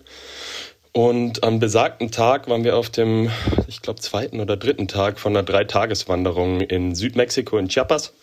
Und 0.91 1.43
am 1.43 1.59
besagten 1.59 2.11
Tag 2.11 2.49
waren 2.49 2.63
wir 2.63 2.75
auf 2.75 2.89
dem, 2.89 3.31
ich 3.67 3.81
glaube, 3.81 4.01
zweiten 4.01 4.41
oder 4.41 4.57
dritten 4.57 4.87
Tag 4.87 5.19
von 5.19 5.35
einer 5.35 5.43
Dreitageswanderung 5.43 6.61
in 6.61 6.93
Südmexiko, 6.93 7.57
in 7.57 7.69
Chiapas, 7.69 8.13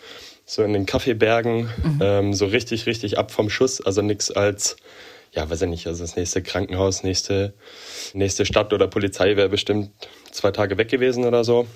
so 0.45 0.63
in 0.63 0.75
den 0.75 0.85
Kaffeebergen, 0.85 1.71
ähm, 2.01 2.35
so 2.35 2.47
richtig, 2.47 2.87
richtig 2.87 3.19
ab 3.19 3.31
vom 3.31 3.49
Schuss, 3.49 3.81
also 3.81 4.03
nichts 4.03 4.31
als, 4.31 4.77
ja, 5.33 5.49
weiß 5.49 5.63
ich 5.63 5.69
nicht, 5.69 5.87
also 5.87 6.03
das 6.03 6.17
nächste 6.17 6.43
Krankenhaus, 6.43 7.03
nächste, 7.03 7.55
nächste 8.13 8.45
Stadt 8.45 8.73
oder 8.75 8.89
Polizei 8.89 9.37
wäre 9.37 9.49
bestimmt 9.49 9.91
zwei 10.33 10.51
Tage 10.51 10.77
weg 10.77 10.89
gewesen 10.89 11.25
oder 11.25 11.45
so. 11.45 11.67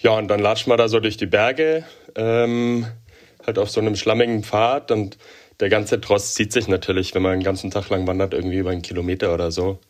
Ja, 0.00 0.12
und 0.12 0.28
dann 0.28 0.40
latscht 0.40 0.68
man 0.68 0.78
da 0.78 0.88
so 0.88 1.00
durch 1.00 1.16
die 1.16 1.26
Berge, 1.26 1.84
ähm, 2.14 2.86
halt 3.44 3.58
auf 3.58 3.70
so 3.70 3.80
einem 3.80 3.96
schlammigen 3.96 4.44
Pfad 4.44 4.92
und 4.92 5.18
der 5.58 5.68
ganze 5.68 6.00
Trost 6.00 6.34
zieht 6.34 6.52
sich 6.52 6.68
natürlich, 6.68 7.14
wenn 7.14 7.22
man 7.22 7.32
einen 7.32 7.42
ganzen 7.42 7.70
Tag 7.70 7.88
lang 7.88 8.06
wandert, 8.06 8.32
irgendwie 8.32 8.58
über 8.58 8.70
einen 8.70 8.82
Kilometer 8.82 9.34
oder 9.34 9.50
so. 9.50 9.80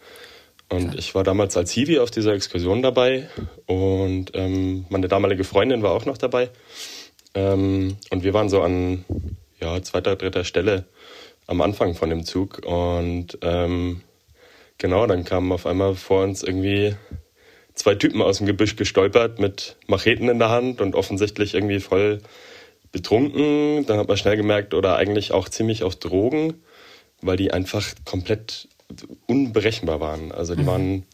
Und 0.70 0.94
ich 0.96 1.14
war 1.14 1.24
damals 1.24 1.56
als 1.56 1.72
Hiwi 1.72 1.98
auf 1.98 2.10
dieser 2.10 2.32
Exkursion 2.32 2.82
dabei 2.82 3.28
und 3.66 4.32
ähm, 4.34 4.86
meine 4.88 5.08
damalige 5.08 5.44
Freundin 5.44 5.82
war 5.82 5.92
auch 5.92 6.04
noch 6.04 6.18
dabei. 6.18 6.50
Ähm, 7.34 7.96
und 8.10 8.22
wir 8.22 8.34
waren 8.34 8.48
so 8.48 8.62
an 8.62 9.04
ja, 9.60 9.82
zweiter, 9.82 10.16
dritter 10.16 10.44
Stelle 10.44 10.84
am 11.46 11.60
Anfang 11.60 11.94
von 11.94 12.10
dem 12.10 12.24
Zug. 12.24 12.60
Und 12.64 13.38
ähm, 13.42 14.02
genau, 14.78 15.06
dann 15.06 15.24
kamen 15.24 15.52
auf 15.52 15.66
einmal 15.66 15.94
vor 15.94 16.22
uns 16.22 16.42
irgendwie 16.42 16.94
zwei 17.78 17.94
Typen 17.94 18.20
aus 18.20 18.38
dem 18.38 18.46
Gebüsch 18.46 18.76
gestolpert 18.76 19.38
mit 19.38 19.76
Macheten 19.86 20.28
in 20.28 20.38
der 20.38 20.50
Hand 20.50 20.80
und 20.80 20.94
offensichtlich 20.94 21.54
irgendwie 21.54 21.80
voll 21.80 22.18
betrunken. 22.92 23.86
Dann 23.86 23.98
hat 23.98 24.08
man 24.08 24.16
schnell 24.16 24.36
gemerkt, 24.36 24.74
oder 24.74 24.96
eigentlich 24.96 25.32
auch 25.32 25.48
ziemlich 25.48 25.82
auf 25.82 25.96
Drogen, 25.96 26.54
weil 27.22 27.36
die 27.36 27.52
einfach 27.52 27.86
komplett 28.04 28.68
unberechenbar 29.26 30.00
waren. 30.00 30.32
Also 30.32 30.54
die 30.54 30.66
waren, 30.66 31.04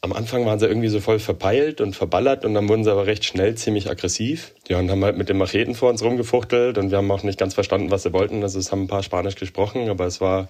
am 0.00 0.12
Anfang 0.12 0.46
waren 0.46 0.58
sie 0.58 0.66
irgendwie 0.66 0.88
so 0.88 1.00
voll 1.00 1.18
verpeilt 1.18 1.80
und 1.80 1.94
verballert 1.94 2.44
und 2.44 2.54
dann 2.54 2.68
wurden 2.68 2.84
sie 2.84 2.90
aber 2.90 3.06
recht 3.06 3.24
schnell 3.24 3.54
ziemlich 3.54 3.90
aggressiv. 3.90 4.54
Ja, 4.68 4.78
und 4.78 4.90
haben 4.90 5.04
halt 5.04 5.18
mit 5.18 5.28
den 5.28 5.36
Macheten 5.36 5.74
vor 5.74 5.90
uns 5.90 6.02
rumgefuchtelt 6.02 6.78
und 6.78 6.90
wir 6.90 6.98
haben 6.98 7.10
auch 7.10 7.22
nicht 7.22 7.38
ganz 7.38 7.54
verstanden, 7.54 7.90
was 7.90 8.02
sie 8.02 8.12
wollten. 8.12 8.42
Also 8.42 8.58
es 8.58 8.72
haben 8.72 8.84
ein 8.84 8.88
paar 8.88 9.02
Spanisch 9.02 9.36
gesprochen, 9.36 9.88
aber 9.90 10.06
es 10.06 10.20
war, 10.20 10.48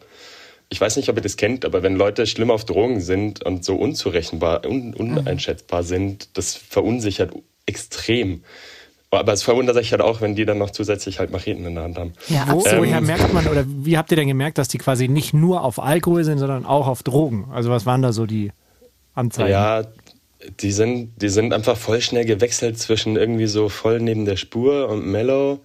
ich 0.72 0.80
weiß 0.80 0.96
nicht, 0.96 1.10
ob 1.10 1.16
ihr 1.16 1.22
das 1.22 1.36
kennt, 1.36 1.66
aber 1.66 1.82
wenn 1.82 1.96
Leute 1.96 2.26
schlimm 2.26 2.50
auf 2.50 2.64
Drogen 2.64 3.02
sind 3.02 3.44
und 3.44 3.62
so 3.62 3.76
unzurechenbar, 3.76 4.64
un, 4.66 4.94
uneinschätzbar 4.94 5.82
sind, 5.82 6.30
das 6.32 6.54
verunsichert 6.56 7.34
extrem. 7.66 8.42
Aber 9.10 9.34
es 9.34 9.42
verunsichert 9.42 10.00
auch, 10.00 10.22
wenn 10.22 10.34
die 10.34 10.46
dann 10.46 10.56
noch 10.56 10.70
zusätzlich 10.70 11.18
halt 11.18 11.30
Macheten 11.30 11.66
in 11.66 11.74
der 11.74 11.84
Hand 11.84 11.98
haben. 11.98 12.14
Ja, 12.28 12.46
Wo, 12.48 12.60
absolut. 12.60 12.86
woher 12.86 13.02
merkt 13.02 13.34
man 13.34 13.46
oder 13.46 13.66
wie 13.66 13.98
habt 13.98 14.10
ihr 14.12 14.16
denn 14.16 14.28
gemerkt, 14.28 14.56
dass 14.56 14.68
die 14.68 14.78
quasi 14.78 15.08
nicht 15.08 15.34
nur 15.34 15.62
auf 15.62 15.78
Alkohol 15.78 16.24
sind, 16.24 16.38
sondern 16.38 16.64
auch 16.64 16.86
auf 16.86 17.02
Drogen? 17.02 17.48
Also 17.52 17.68
was 17.68 17.84
waren 17.84 18.00
da 18.00 18.14
so 18.14 18.24
die 18.24 18.50
Anzeichen? 19.14 19.50
Ja, 19.50 19.84
die 20.60 20.72
sind, 20.72 21.20
die 21.20 21.28
sind 21.28 21.52
einfach 21.52 21.76
voll 21.76 22.00
schnell 22.00 22.24
gewechselt 22.24 22.78
zwischen 22.78 23.16
irgendwie 23.16 23.46
so 23.46 23.68
voll 23.68 24.00
neben 24.00 24.24
der 24.24 24.36
Spur 24.36 24.88
und 24.88 25.06
mellow 25.06 25.60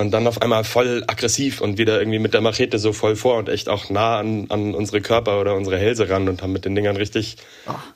und 0.00 0.12
dann 0.12 0.26
auf 0.28 0.40
einmal 0.40 0.62
voll 0.62 1.02
aggressiv 1.08 1.60
und 1.60 1.76
wieder 1.76 1.98
irgendwie 1.98 2.20
mit 2.20 2.32
der 2.32 2.40
Machete 2.40 2.78
so 2.78 2.92
voll 2.92 3.16
vor 3.16 3.36
und 3.36 3.48
echt 3.48 3.68
auch 3.68 3.90
nah 3.90 4.18
an, 4.18 4.46
an 4.48 4.74
unsere 4.74 5.00
Körper 5.00 5.40
oder 5.40 5.56
unsere 5.56 5.76
Hälse 5.76 6.08
ran 6.08 6.28
und 6.28 6.40
haben 6.40 6.52
mit 6.52 6.64
den 6.64 6.76
Dingern 6.76 6.96
richtig 6.96 7.36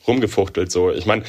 rumgefuchtelt. 0.07 0.71
So, 0.73 0.91
ich 0.91 1.07
meine, 1.07 1.23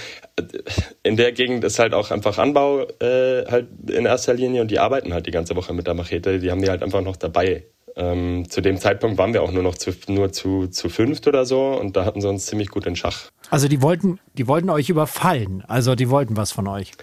in 1.03 1.15
der 1.15 1.31
Gegend 1.31 1.63
ist 1.63 1.77
halt 1.77 1.93
auch 1.93 2.09
einfach 2.09 2.39
Anbau 2.39 2.87
äh, 2.99 3.45
halt 3.45 3.67
in 3.87 4.05
erster 4.05 4.33
Linie 4.33 4.61
und 4.61 4.71
die 4.71 4.79
arbeiten 4.79 5.13
halt 5.13 5.27
die 5.27 5.31
ganze 5.31 5.55
Woche 5.55 5.73
mit 5.73 5.85
der 5.85 5.93
Machete. 5.93 6.39
Die 6.39 6.49
haben 6.49 6.61
die 6.61 6.69
halt 6.69 6.81
einfach 6.81 7.01
noch 7.01 7.17
dabei. 7.17 7.65
Ähm, 7.95 8.49
zu 8.49 8.61
dem 8.61 8.77
Zeitpunkt 8.79 9.19
waren 9.19 9.33
wir 9.33 9.43
auch 9.43 9.51
nur 9.51 9.61
noch 9.61 9.75
zu, 9.75 9.91
nur 10.07 10.31
zu, 10.31 10.65
zu 10.65 10.89
fünft 10.89 11.27
oder 11.27 11.45
so 11.45 11.67
und 11.67 11.95
da 11.95 12.05
hatten 12.05 12.21
sie 12.21 12.27
uns 12.27 12.47
ziemlich 12.47 12.69
gut 12.69 12.87
in 12.87 12.95
Schach. 12.95 13.29
Also 13.51 13.67
die 13.67 13.83
wollten, 13.83 14.19
die 14.33 14.47
wollten 14.47 14.71
euch 14.71 14.89
überfallen. 14.89 15.63
Also 15.67 15.93
die 15.93 16.09
wollten 16.09 16.35
was 16.35 16.51
von 16.51 16.67
euch. 16.67 16.93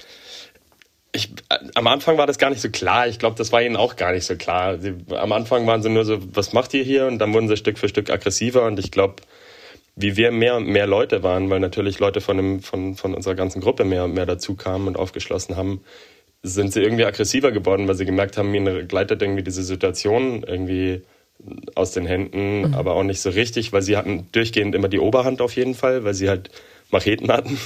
Ich, 1.13 1.31
äh, 1.49 1.59
am 1.75 1.87
Anfang 1.87 2.19
war 2.19 2.27
das 2.27 2.39
gar 2.39 2.51
nicht 2.51 2.63
so 2.63 2.71
klar. 2.71 3.09
Ich 3.09 3.19
glaube, 3.19 3.37
das 3.37 3.53
war 3.53 3.63
ihnen 3.63 3.77
auch 3.77 3.97
gar 3.97 4.13
nicht 4.13 4.25
so 4.25 4.37
klar. 4.37 4.79
Sie, 4.79 4.95
am 5.11 5.33
Anfang 5.33 5.67
waren 5.67 5.83
sie 5.83 5.91
nur 5.91 6.05
so, 6.05 6.19
was 6.35 6.53
macht 6.53 6.75
ihr 6.75 6.85
hier? 6.85 7.07
Und 7.07 7.19
dann 7.19 7.33
wurden 7.33 7.49
sie 7.49 7.57
Stück 7.57 7.79
für 7.79 7.89
Stück 7.89 8.11
aggressiver. 8.11 8.65
Und 8.65 8.79
ich 8.79 8.91
glaube, 8.91 9.17
wie 9.97 10.17
wir 10.17 10.31
mehr 10.31 10.57
und 10.57 10.67
mehr 10.67 10.87
Leute 10.87 11.23
waren, 11.23 11.51
weil 11.51 11.61
natürlich 11.61 11.99
Leute 11.99 12.21
von, 12.21 12.37
dem, 12.37 12.63
von, 12.63 12.97
von 12.97 13.15
unserer 13.15 13.35
ganzen 13.35 13.61
Gruppe 13.61 13.85
mehr 13.85 14.05
und 14.05 14.15
mehr 14.15 14.27
dazu 14.27 14.55
kamen 14.55 14.87
und 14.87 14.97
aufgeschlossen 14.97 15.57
haben, 15.57 15.83
sind 16.43 16.73
sie 16.73 16.81
irgendwie 16.81 17.05
aggressiver 17.05 17.53
geworden, 17.53 17.87
weil 17.87 17.97
sie 17.97 18.07
gemerkt 18.07 18.39
haben, 18.39 18.55
ihnen 18.55 18.89
gleitet 18.89 19.21
irgendwie 19.21 19.43
diese 19.43 19.63
Situation 19.63 20.43
irgendwie 20.47 21.03
aus 21.75 21.93
den 21.93 22.07
Händen, 22.07 22.75
aber 22.75 22.95
auch 22.95 23.03
nicht 23.03 23.21
so 23.21 23.31
richtig, 23.31 23.73
weil 23.73 23.83
sie 23.83 23.97
hatten 23.97 24.29
durchgehend 24.33 24.75
immer 24.75 24.89
die 24.89 24.99
Oberhand 24.99 25.41
auf 25.41 25.57
jeden 25.57 25.75
Fall, 25.75 26.05
weil 26.05 26.15
sie 26.15 26.29
halt 26.29 26.51
Macheten 26.91 27.31
hatten. 27.31 27.59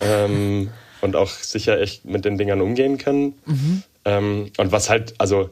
ähm, 0.00 0.70
und 1.04 1.14
auch 1.16 1.30
sicher 1.30 1.80
echt 1.80 2.04
mit 2.04 2.24
den 2.24 2.36
Dingern 2.38 2.60
umgehen 2.60 2.98
können. 2.98 3.34
Ähm, 4.04 4.50
und 4.58 4.72
was 4.72 4.90
halt, 4.90 5.14
also 5.18 5.50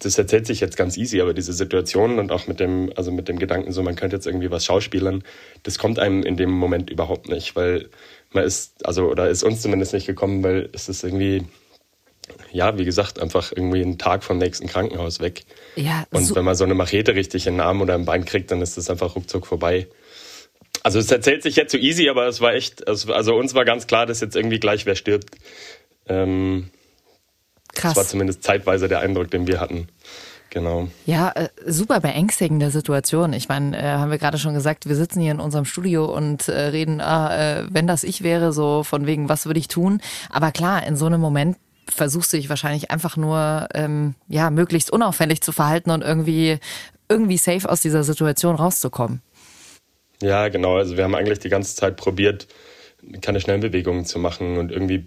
das 0.00 0.18
erzählt 0.18 0.46
sich 0.46 0.60
jetzt 0.60 0.76
ganz 0.76 0.98
easy, 0.98 1.20
aber 1.22 1.32
diese 1.32 1.54
Situation 1.54 2.18
und 2.18 2.30
auch 2.30 2.46
mit 2.46 2.60
dem, 2.60 2.92
also 2.96 3.10
mit 3.10 3.28
dem 3.28 3.38
Gedanken, 3.38 3.72
so 3.72 3.82
man 3.82 3.96
könnte 3.96 4.16
jetzt 4.16 4.26
irgendwie 4.26 4.50
was 4.50 4.64
schauspielern, 4.66 5.24
das 5.62 5.78
kommt 5.78 5.98
einem 5.98 6.22
in 6.22 6.36
dem 6.36 6.50
Moment 6.50 6.90
überhaupt 6.90 7.28
nicht, 7.30 7.56
weil 7.56 7.88
man 8.32 8.44
ist, 8.44 8.84
also 8.86 9.08
oder 9.10 9.30
ist 9.30 9.42
uns 9.42 9.62
zumindest 9.62 9.94
nicht 9.94 10.06
gekommen, 10.06 10.42
weil 10.44 10.68
es 10.74 10.90
ist 10.90 11.02
irgendwie, 11.02 11.44
ja, 12.52 12.76
wie 12.76 12.84
gesagt, 12.84 13.18
einfach 13.20 13.52
irgendwie 13.54 13.80
ein 13.80 13.96
Tag 13.98 14.22
vom 14.24 14.36
nächsten 14.38 14.66
Krankenhaus 14.66 15.20
weg. 15.20 15.44
Ja, 15.76 16.06
Und 16.10 16.24
su- 16.24 16.34
wenn 16.34 16.44
man 16.44 16.54
so 16.56 16.64
eine 16.64 16.74
Machete 16.74 17.14
richtig 17.14 17.46
in 17.46 17.54
den 17.54 17.60
Arm 17.60 17.80
oder 17.80 17.94
im 17.94 18.04
Bein 18.04 18.24
kriegt, 18.26 18.50
dann 18.50 18.60
ist 18.60 18.76
das 18.76 18.90
einfach 18.90 19.16
ruckzuck 19.16 19.46
vorbei. 19.46 19.86
Also 20.86 21.00
es 21.00 21.10
erzählt 21.10 21.42
sich 21.42 21.56
jetzt 21.56 21.72
so 21.72 21.78
easy, 21.78 22.08
aber 22.08 22.28
es 22.28 22.40
war 22.40 22.54
echt, 22.54 22.88
es- 22.88 23.08
also 23.10 23.34
uns 23.34 23.54
war 23.54 23.64
ganz 23.64 23.88
klar, 23.88 24.06
dass 24.06 24.20
jetzt 24.20 24.36
irgendwie 24.36 24.60
gleich 24.60 24.86
wer 24.86 24.94
stirbt. 24.94 25.34
Ähm, 26.06 26.70
das 27.74 27.84
war 27.84 27.92
krass. 27.94 28.08
zumindest 28.08 28.44
zeitweise 28.44 28.86
der 28.86 29.00
Eindruck, 29.00 29.28
den 29.32 29.48
wir 29.48 29.58
hatten. 29.58 29.88
Genau. 30.50 30.86
Ja, 31.04 31.32
äh, 31.34 31.48
super 31.66 31.98
beängstigende 31.98 32.70
Situation. 32.70 33.32
Ich 33.32 33.48
meine, 33.48 33.76
äh, 33.76 33.82
haben 33.82 34.12
wir 34.12 34.18
gerade 34.18 34.38
schon 34.38 34.54
gesagt, 34.54 34.88
wir 34.88 34.94
sitzen 34.94 35.20
hier 35.20 35.32
in 35.32 35.40
unserem 35.40 35.64
Studio 35.64 36.04
und 36.04 36.46
äh, 36.46 36.56
reden, 36.68 37.00
ah, 37.00 37.64
wenn 37.68 37.88
das 37.88 38.04
ich 38.04 38.22
wäre, 38.22 38.52
so 38.52 38.84
von 38.84 39.06
wegen, 39.06 39.28
was 39.28 39.46
würde 39.46 39.58
ich 39.58 39.66
tun? 39.66 40.00
Aber 40.30 40.52
klar, 40.52 40.86
in 40.86 40.94
so 40.96 41.06
einem 41.06 41.20
Moment 41.20 41.56
versuchst 41.88 42.32
du 42.32 42.36
dich 42.36 42.48
wahrscheinlich 42.48 42.92
einfach 42.92 43.16
nur, 43.16 43.66
ähm, 43.74 44.14
ja, 44.28 44.50
möglichst 44.50 44.92
unauffällig 44.92 45.40
zu 45.40 45.50
verhalten 45.50 45.90
und 45.90 46.02
irgendwie, 46.02 46.58
irgendwie 47.08 47.38
safe 47.38 47.68
aus 47.68 47.80
dieser 47.80 48.04
Situation 48.04 48.54
rauszukommen. 48.54 49.20
Ja, 50.22 50.48
genau. 50.48 50.76
Also 50.76 50.96
wir 50.96 51.04
haben 51.04 51.14
eigentlich 51.14 51.38
die 51.40 51.48
ganze 51.48 51.76
Zeit 51.76 51.96
probiert, 51.96 52.46
keine 53.20 53.40
Schnellbewegungen 53.40 54.04
zu 54.04 54.18
machen 54.18 54.56
und 54.58 54.72
irgendwie 54.72 55.06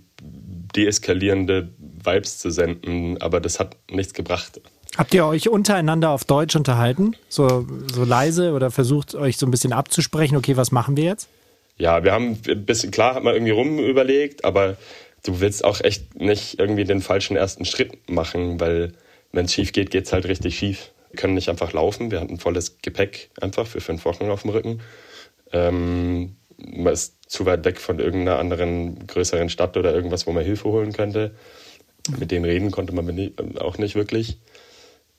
deeskalierende 0.76 1.70
Vibes 1.78 2.40
zu 2.40 2.52
senden, 2.52 3.22
aber 3.22 3.42
das 3.42 3.60
hat 3.60 3.76
nichts 3.90 4.14
gebracht. 4.14 4.62
Habt 4.98 5.14
ihr 5.14 5.26
euch 5.26 5.50
untereinander 5.50 6.10
auf 6.10 6.26
Deutsch 6.26 6.56
unterhalten? 6.56 7.16
So, 7.28 7.68
so 7.92 8.04
leise 8.04 8.54
oder 8.54 8.72
versucht 8.72 9.16
euch 9.16 9.38
so 9.38 9.46
ein 9.46 9.52
bisschen 9.52 9.74
abzusprechen, 9.74 10.36
okay, 10.36 10.58
was 10.58 10.72
machen 10.72 10.98
wir 10.98 11.06
jetzt? 11.06 11.30
Ja, 11.78 12.04
wir 12.04 12.12
haben 12.12 12.38
ein 12.48 12.66
bisschen, 12.66 12.92
klar 12.92 13.16
hat 13.16 13.24
man 13.24 13.34
irgendwie 13.34 13.54
rumüberlegt, 13.54 14.44
aber 14.44 14.78
du 15.24 15.40
willst 15.40 15.64
auch 15.64 15.82
echt 15.82 16.20
nicht 16.20 16.60
irgendwie 16.60 16.84
den 16.84 17.02
falschen 17.02 17.38
ersten 17.38 17.66
Schritt 17.66 18.10
machen, 18.10 18.60
weil 18.60 18.94
wenn 19.32 19.46
es 19.46 19.54
schief 19.54 19.72
geht, 19.72 19.92
geht's 19.92 20.12
halt 20.12 20.26
richtig 20.28 20.58
schief. 20.58 20.92
Können 21.16 21.34
nicht 21.34 21.50
einfach 21.50 21.74
laufen. 21.74 22.12
Wir 22.12 22.20
hatten 22.20 22.40
volles 22.40 22.82
Gepäck 22.82 23.32
einfach 23.42 23.68
für 23.68 23.82
fünf 23.82 24.06
Wochen 24.06 24.30
auf 24.30 24.44
dem 24.44 24.52
Rücken. 24.52 24.82
Ähm, 25.52 26.36
man 26.58 26.94
ist 26.94 27.18
zu 27.32 27.46
weit 27.46 27.64
weg 27.66 27.80
von 27.80 28.00
irgendeiner 28.00 28.40
anderen 28.40 29.08
größeren 29.08 29.50
Stadt 29.50 29.78
oder 29.78 29.94
irgendwas, 29.94 30.28
wo 30.28 30.32
man 30.32 30.44
Hilfe 30.44 30.70
holen 30.70 30.94
könnte. 30.94 31.36
Mit 32.18 32.32
denen 32.32 32.46
reden 32.46 32.72
konnte 32.72 32.94
man 32.94 33.32
auch 33.60 33.78
nicht 33.78 33.96
wirklich. 33.96 34.38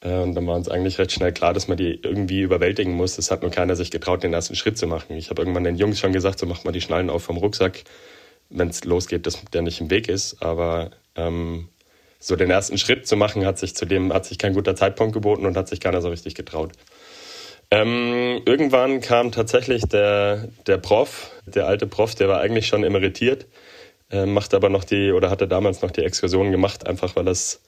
Äh, 0.00 0.18
und 0.18 0.34
dann 0.34 0.46
war 0.46 0.56
uns 0.56 0.68
eigentlich 0.68 0.98
recht 0.98 1.12
schnell 1.12 1.32
klar, 1.32 1.52
dass 1.52 1.68
man 1.68 1.76
die 1.76 2.00
irgendwie 2.02 2.40
überwältigen 2.40 2.94
muss. 2.94 3.18
Es 3.18 3.30
hat 3.30 3.42
nur 3.42 3.50
keiner 3.50 3.76
sich 3.76 3.90
getraut, 3.90 4.22
den 4.22 4.32
ersten 4.32 4.54
Schritt 4.54 4.78
zu 4.78 4.86
machen. 4.86 5.16
Ich 5.16 5.30
habe 5.30 5.42
irgendwann 5.42 5.64
den 5.64 5.76
Jungs 5.76 6.00
schon 6.00 6.12
gesagt, 6.12 6.38
so 6.38 6.46
macht 6.46 6.64
mal 6.64 6.72
die 6.72 6.80
Schnallen 6.80 7.10
auf 7.10 7.22
vom 7.22 7.36
Rucksack, 7.36 7.84
wenn 8.48 8.68
es 8.68 8.84
losgeht, 8.84 9.26
dass 9.26 9.42
der 9.52 9.62
nicht 9.62 9.80
im 9.80 9.90
Weg 9.90 10.08
ist. 10.08 10.42
Aber 10.42 10.90
ähm, 11.16 11.68
so 12.20 12.36
den 12.36 12.50
ersten 12.50 12.78
Schritt 12.78 13.08
zu 13.08 13.16
machen, 13.16 13.44
hat 13.44 13.58
sich 13.58 13.74
zudem 13.74 14.12
hat 14.12 14.26
sich 14.26 14.38
kein 14.38 14.52
guter 14.52 14.76
Zeitpunkt 14.76 15.14
geboten 15.14 15.46
und 15.46 15.56
hat 15.56 15.68
sich 15.68 15.80
keiner 15.80 16.02
so 16.02 16.10
richtig 16.10 16.34
getraut. 16.36 16.72
Ähm, 17.72 18.42
irgendwann 18.44 19.00
kam 19.00 19.32
tatsächlich 19.32 19.84
der, 19.84 20.48
der 20.66 20.78
Prof, 20.78 21.30
der 21.46 21.66
alte 21.66 21.86
Prof, 21.86 22.14
der 22.14 22.28
war 22.28 22.40
eigentlich 22.40 22.66
schon 22.66 22.84
emeritiert, 22.84 23.46
äh, 24.10 24.26
machte 24.26 24.56
aber 24.56 24.68
noch 24.68 24.84
die, 24.84 25.12
oder 25.12 25.30
hatte 25.30 25.48
damals 25.48 25.80
noch 25.80 25.90
die 25.90 26.02
Exkursion 26.02 26.50
gemacht, 26.50 26.86
einfach 26.86 27.16
weil 27.16 27.24
das 27.24 27.60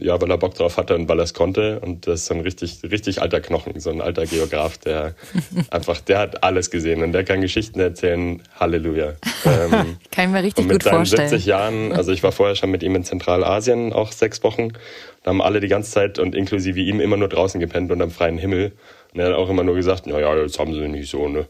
ja, 0.00 0.20
weil 0.20 0.30
er 0.30 0.38
Bock 0.38 0.54
drauf 0.54 0.76
hatte 0.76 0.94
und 0.94 1.08
weil 1.08 1.18
er 1.20 1.24
es 1.24 1.34
konnte. 1.34 1.80
Und 1.80 2.06
das 2.06 2.20
ist 2.20 2.26
so 2.26 2.34
ein 2.34 2.40
richtig, 2.40 2.80
richtig 2.90 3.20
alter 3.20 3.40
Knochen, 3.40 3.78
so 3.80 3.90
ein 3.90 4.00
alter 4.00 4.26
Geograf, 4.26 4.78
der 4.78 5.14
einfach, 5.70 6.00
der 6.00 6.18
hat 6.18 6.42
alles 6.42 6.70
gesehen 6.70 7.02
und 7.02 7.12
der 7.12 7.24
kann 7.24 7.40
Geschichten 7.40 7.80
erzählen. 7.80 8.42
Halleluja. 8.58 9.14
Ähm, 9.44 9.96
kann 10.10 10.26
ich 10.26 10.30
mir 10.30 10.42
richtig 10.42 10.62
und 10.62 10.66
mit 10.66 10.74
gut 10.74 10.82
seinen 10.82 10.96
vorstellen. 10.96 11.28
70 11.28 11.46
Jahren, 11.46 11.92
also 11.92 12.12
ich 12.12 12.22
war 12.22 12.32
vorher 12.32 12.56
schon 12.56 12.70
mit 12.70 12.82
ihm 12.82 12.96
in 12.96 13.04
Zentralasien 13.04 13.92
auch 13.92 14.12
sechs 14.12 14.42
Wochen. 14.42 14.72
Da 15.22 15.30
haben 15.30 15.40
alle 15.40 15.60
die 15.60 15.68
ganze 15.68 15.92
Zeit 15.92 16.18
und 16.18 16.34
inklusive 16.34 16.80
ihm 16.80 17.00
immer 17.00 17.16
nur 17.16 17.28
draußen 17.28 17.60
gepennt 17.60 17.90
unter 17.90 18.04
dem 18.04 18.10
freien 18.10 18.36
Himmel. 18.36 18.72
Und 19.14 19.20
er 19.20 19.28
hat 19.28 19.34
auch 19.34 19.48
immer 19.48 19.62
nur 19.62 19.74
gesagt, 19.74 20.06
ja, 20.06 20.18
ja, 20.18 20.36
jetzt 20.36 20.58
haben 20.58 20.74
sie 20.74 20.86
nicht 20.86 21.10
so, 21.10 21.28
ne? 21.28 21.46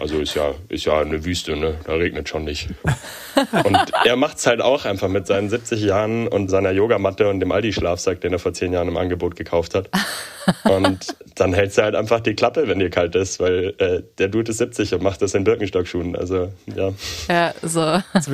Also 0.00 0.20
ist 0.20 0.34
ja, 0.34 0.54
ist 0.68 0.84
ja 0.84 1.00
eine 1.00 1.24
Wüste, 1.24 1.56
ne? 1.56 1.76
Da 1.84 1.94
regnet 1.94 2.28
schon 2.28 2.44
nicht. 2.44 2.68
Und 3.64 3.78
er 4.04 4.16
macht's 4.16 4.46
halt 4.46 4.60
auch 4.60 4.84
einfach 4.84 5.08
mit 5.08 5.26
seinen 5.26 5.50
70 5.50 5.82
Jahren 5.82 6.28
und 6.28 6.48
seiner 6.48 6.70
Yogamatte 6.70 7.28
und 7.28 7.40
dem 7.40 7.50
Aldi-Schlafsack, 7.50 8.20
den 8.20 8.32
er 8.32 8.38
vor 8.38 8.52
zehn 8.52 8.72
Jahren 8.72 8.88
im 8.88 8.96
Angebot 8.96 9.36
gekauft 9.36 9.74
hat. 9.74 9.88
Und 10.64 11.06
dann 11.36 11.54
hältst 11.54 11.78
du 11.78 11.82
halt 11.82 11.94
einfach 11.94 12.20
die 12.20 12.34
Klappe, 12.34 12.66
wenn 12.68 12.78
dir 12.78 12.90
kalt 12.90 13.14
ist, 13.14 13.40
weil 13.40 13.74
äh, 13.78 14.02
der 14.18 14.28
Dude 14.28 14.50
ist 14.50 14.58
70 14.58 14.92
und 14.94 15.02
macht 15.02 15.22
das 15.22 15.34
in 15.34 15.44
Birkenstockschuhen. 15.44 16.16
Also, 16.16 16.52
ja. 16.74 16.92
Ja, 17.28 17.54
so. 17.62 17.80
also 18.12 18.30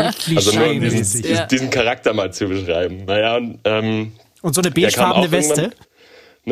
nur 0.59 0.71
um 0.71 0.81
diesen, 0.81 1.31
ja. 1.31 1.47
diesen 1.47 1.71
Charakter 1.71 2.15
mal 2.15 2.33
zu 2.33 2.49
beschreiben. 2.49 3.05
Naja, 3.05 3.37
und, 3.37 3.61
ähm, 3.65 4.13
und 4.41 4.55
so 4.55 4.63
eine 4.63 4.71
beigefarbene 4.71 5.31
Weste? 5.31 5.71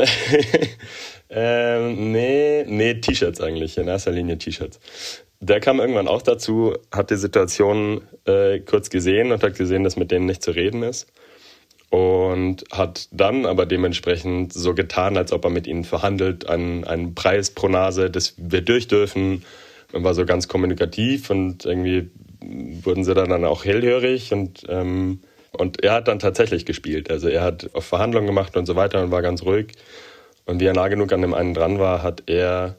Ähm, 1.28 2.12
nee, 2.12 2.64
nee, 2.66 2.94
T-Shirts 2.94 3.40
eigentlich, 3.40 3.78
in 3.78 3.88
erster 3.88 4.12
Linie 4.12 4.38
T-Shirts. 4.38 4.78
Der 5.40 5.60
kam 5.60 5.80
irgendwann 5.80 6.08
auch 6.08 6.22
dazu, 6.22 6.74
hat 6.92 7.10
die 7.10 7.16
Situation 7.16 8.02
äh, 8.24 8.60
kurz 8.60 8.90
gesehen 8.90 9.32
und 9.32 9.42
hat 9.42 9.56
gesehen, 9.56 9.84
dass 9.84 9.96
mit 9.96 10.10
denen 10.10 10.26
nicht 10.26 10.42
zu 10.42 10.52
reden 10.52 10.82
ist. 10.82 11.08
Und 11.90 12.64
hat 12.72 13.08
dann 13.12 13.46
aber 13.46 13.64
dementsprechend 13.66 14.52
so 14.52 14.74
getan, 14.74 15.16
als 15.16 15.32
ob 15.32 15.44
er 15.44 15.50
mit 15.50 15.66
ihnen 15.66 15.84
verhandelt, 15.84 16.48
einen, 16.48 16.84
einen 16.84 17.14
Preis 17.14 17.50
pro 17.50 17.68
Nase, 17.68 18.10
dass 18.10 18.34
wir 18.36 18.60
durch 18.60 18.88
dürfen. 18.88 19.44
Und 19.92 20.04
war 20.04 20.14
so 20.14 20.26
ganz 20.26 20.48
kommunikativ 20.48 21.30
und 21.30 21.64
irgendwie 21.64 22.10
wurden 22.82 23.04
sie 23.04 23.14
dann 23.14 23.44
auch 23.44 23.64
hellhörig 23.64 24.32
und, 24.32 24.64
ähm, 24.68 25.20
und 25.56 25.82
er 25.82 25.92
hat 25.92 26.08
dann 26.08 26.18
tatsächlich 26.18 26.64
gespielt. 26.64 27.10
Also 27.10 27.28
er 27.28 27.42
hat 27.42 27.70
auf 27.74 27.84
Verhandlungen 27.84 28.26
gemacht 28.26 28.56
und 28.56 28.66
so 28.66 28.76
weiter 28.76 29.02
und 29.02 29.10
war 29.10 29.22
ganz 29.22 29.42
ruhig. 29.42 29.72
Und 30.44 30.60
wie 30.60 30.66
er 30.66 30.74
nah 30.74 30.88
genug 30.88 31.12
an 31.12 31.22
dem 31.22 31.34
einen 31.34 31.54
dran 31.54 31.78
war, 31.78 32.02
hat 32.02 32.22
er 32.26 32.76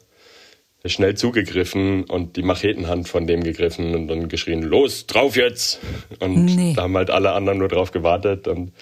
schnell 0.86 1.14
zugegriffen 1.14 2.04
und 2.04 2.36
die 2.36 2.42
Machetenhand 2.42 3.08
von 3.08 3.26
dem 3.26 3.42
gegriffen 3.42 3.94
und 3.94 4.08
dann 4.08 4.28
geschrien, 4.28 4.62
los, 4.62 5.06
drauf 5.06 5.36
jetzt! 5.36 5.80
Und 6.20 6.44
nee. 6.44 6.72
da 6.74 6.82
haben 6.82 6.96
halt 6.96 7.10
alle 7.10 7.32
anderen 7.32 7.58
nur 7.58 7.68
drauf 7.68 7.90
gewartet 7.90 8.48
und 8.48 8.72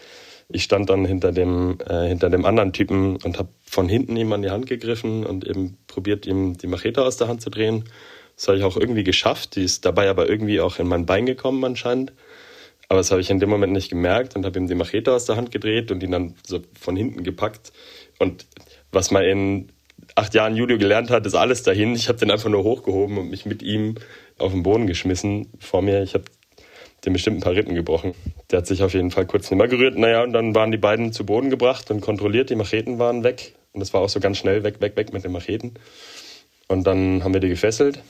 ich 0.49 0.63
stand 0.63 0.91
dann 0.91 1.05
hinter 1.05 1.33
dem, 1.33 1.79
äh, 1.89 2.07
hinter 2.07 2.31
dem 2.31 2.45
anderen 2.45 2.73
Typen 2.73 3.17
und 3.17 3.39
habe 3.39 3.49
von 3.65 3.89
hinten 3.89 4.17
ihm 4.17 4.33
an 4.33 4.43
die 4.43 4.51
Hand 4.51 4.67
gegriffen 4.67 5.27
und 5.27 5.47
eben 5.47 5.77
probiert, 5.89 6.27
ihm 6.27 6.57
die 6.57 6.69
Machete 6.69 7.03
aus 7.03 7.17
der 7.17 7.29
Hand 7.29 7.41
zu 7.41 7.51
drehen. 7.51 7.85
Das 8.37 8.49
habe 8.49 8.59
ich 8.59 8.65
auch 8.65 8.77
irgendwie 8.77 9.03
geschafft. 9.03 9.57
Die 9.57 9.65
ist 9.65 9.85
dabei 9.85 10.09
aber 10.09 10.29
irgendwie 10.29 10.61
auch 10.61 10.79
in 10.79 10.87
mein 10.87 11.07
Bein 11.07 11.27
gekommen 11.27 11.65
anscheinend. 11.65 12.13
Aber 12.89 12.99
das 12.99 13.11
habe 13.11 13.21
ich 13.21 13.31
in 13.31 13.41
dem 13.41 13.51
Moment 13.51 13.73
nicht 13.73 13.91
gemerkt 13.91 14.37
und 14.37 14.45
habe 14.45 14.59
ihm 14.59 14.69
die 14.69 14.75
Machete 14.75 15.13
aus 15.13 15.25
der 15.25 15.37
Hand 15.37 15.51
gedreht 15.51 15.91
und 15.91 16.03
ihn 16.03 16.13
dann 16.13 16.35
so 16.47 16.61
von 16.79 16.97
hinten 16.97 17.25
gepackt. 17.25 17.73
Und 18.19 18.47
was 18.93 19.11
man 19.11 19.25
in 19.25 19.73
acht 20.15 20.35
Jahren 20.35 20.57
Judo 20.57 20.79
gelernt 20.79 21.11
hat, 21.11 21.27
ist 21.27 21.35
alles 21.35 21.63
dahin. 21.63 21.95
Ich 21.95 22.09
habe 22.09 22.19
den 22.19 22.31
einfach 22.31 22.49
nur 22.49 22.63
hochgehoben 22.63 23.19
und 23.19 23.31
mich 23.31 23.45
mit 23.45 23.63
ihm 23.63 23.97
auf 24.39 24.53
den 24.53 24.63
Boden 24.63 24.87
geschmissen 24.87 25.49
vor 25.59 25.83
mir. 25.83 26.03
Ich 26.03 26.15
habe 26.15 26.25
dem 27.05 27.13
bestimmt 27.13 27.39
ein 27.39 27.43
paar 27.43 27.55
Rippen 27.55 27.75
gebrochen. 27.75 28.15
Der 28.51 28.59
hat 28.59 28.67
sich 28.67 28.83
auf 28.83 28.95
jeden 28.95 29.11
Fall 29.11 29.27
kurz 29.27 29.51
nicht 29.51 29.59
mehr 29.59 29.69
gerührt. 29.69 29.97
Naja, 29.97 30.23
und 30.23 30.33
dann 30.33 30.55
waren 30.55 30.71
die 30.71 30.79
beiden 30.79 31.13
zu 31.13 31.27
Boden 31.27 31.51
gebracht 31.51 31.91
und 31.91 32.01
kontrolliert. 32.01 32.51
Die 32.51 32.57
Macheten 32.57 32.99
waren 32.99 33.25
weg. 33.25 33.55
Und 33.73 33.81
das 33.81 33.93
war 33.93 34.01
auch 34.01 34.09
so 34.09 34.21
ganz 34.21 34.39
schnell 34.39 34.63
weg, 34.65 34.81
weg, 34.81 34.97
weg 34.97 35.13
mit 35.13 35.25
den 35.25 35.33
Macheten. 35.33 35.75
Und 36.69 36.87
dann 36.87 37.23
haben 37.23 37.33
wir 37.33 37.41
die 37.41 37.49
gefesselt. 37.49 38.01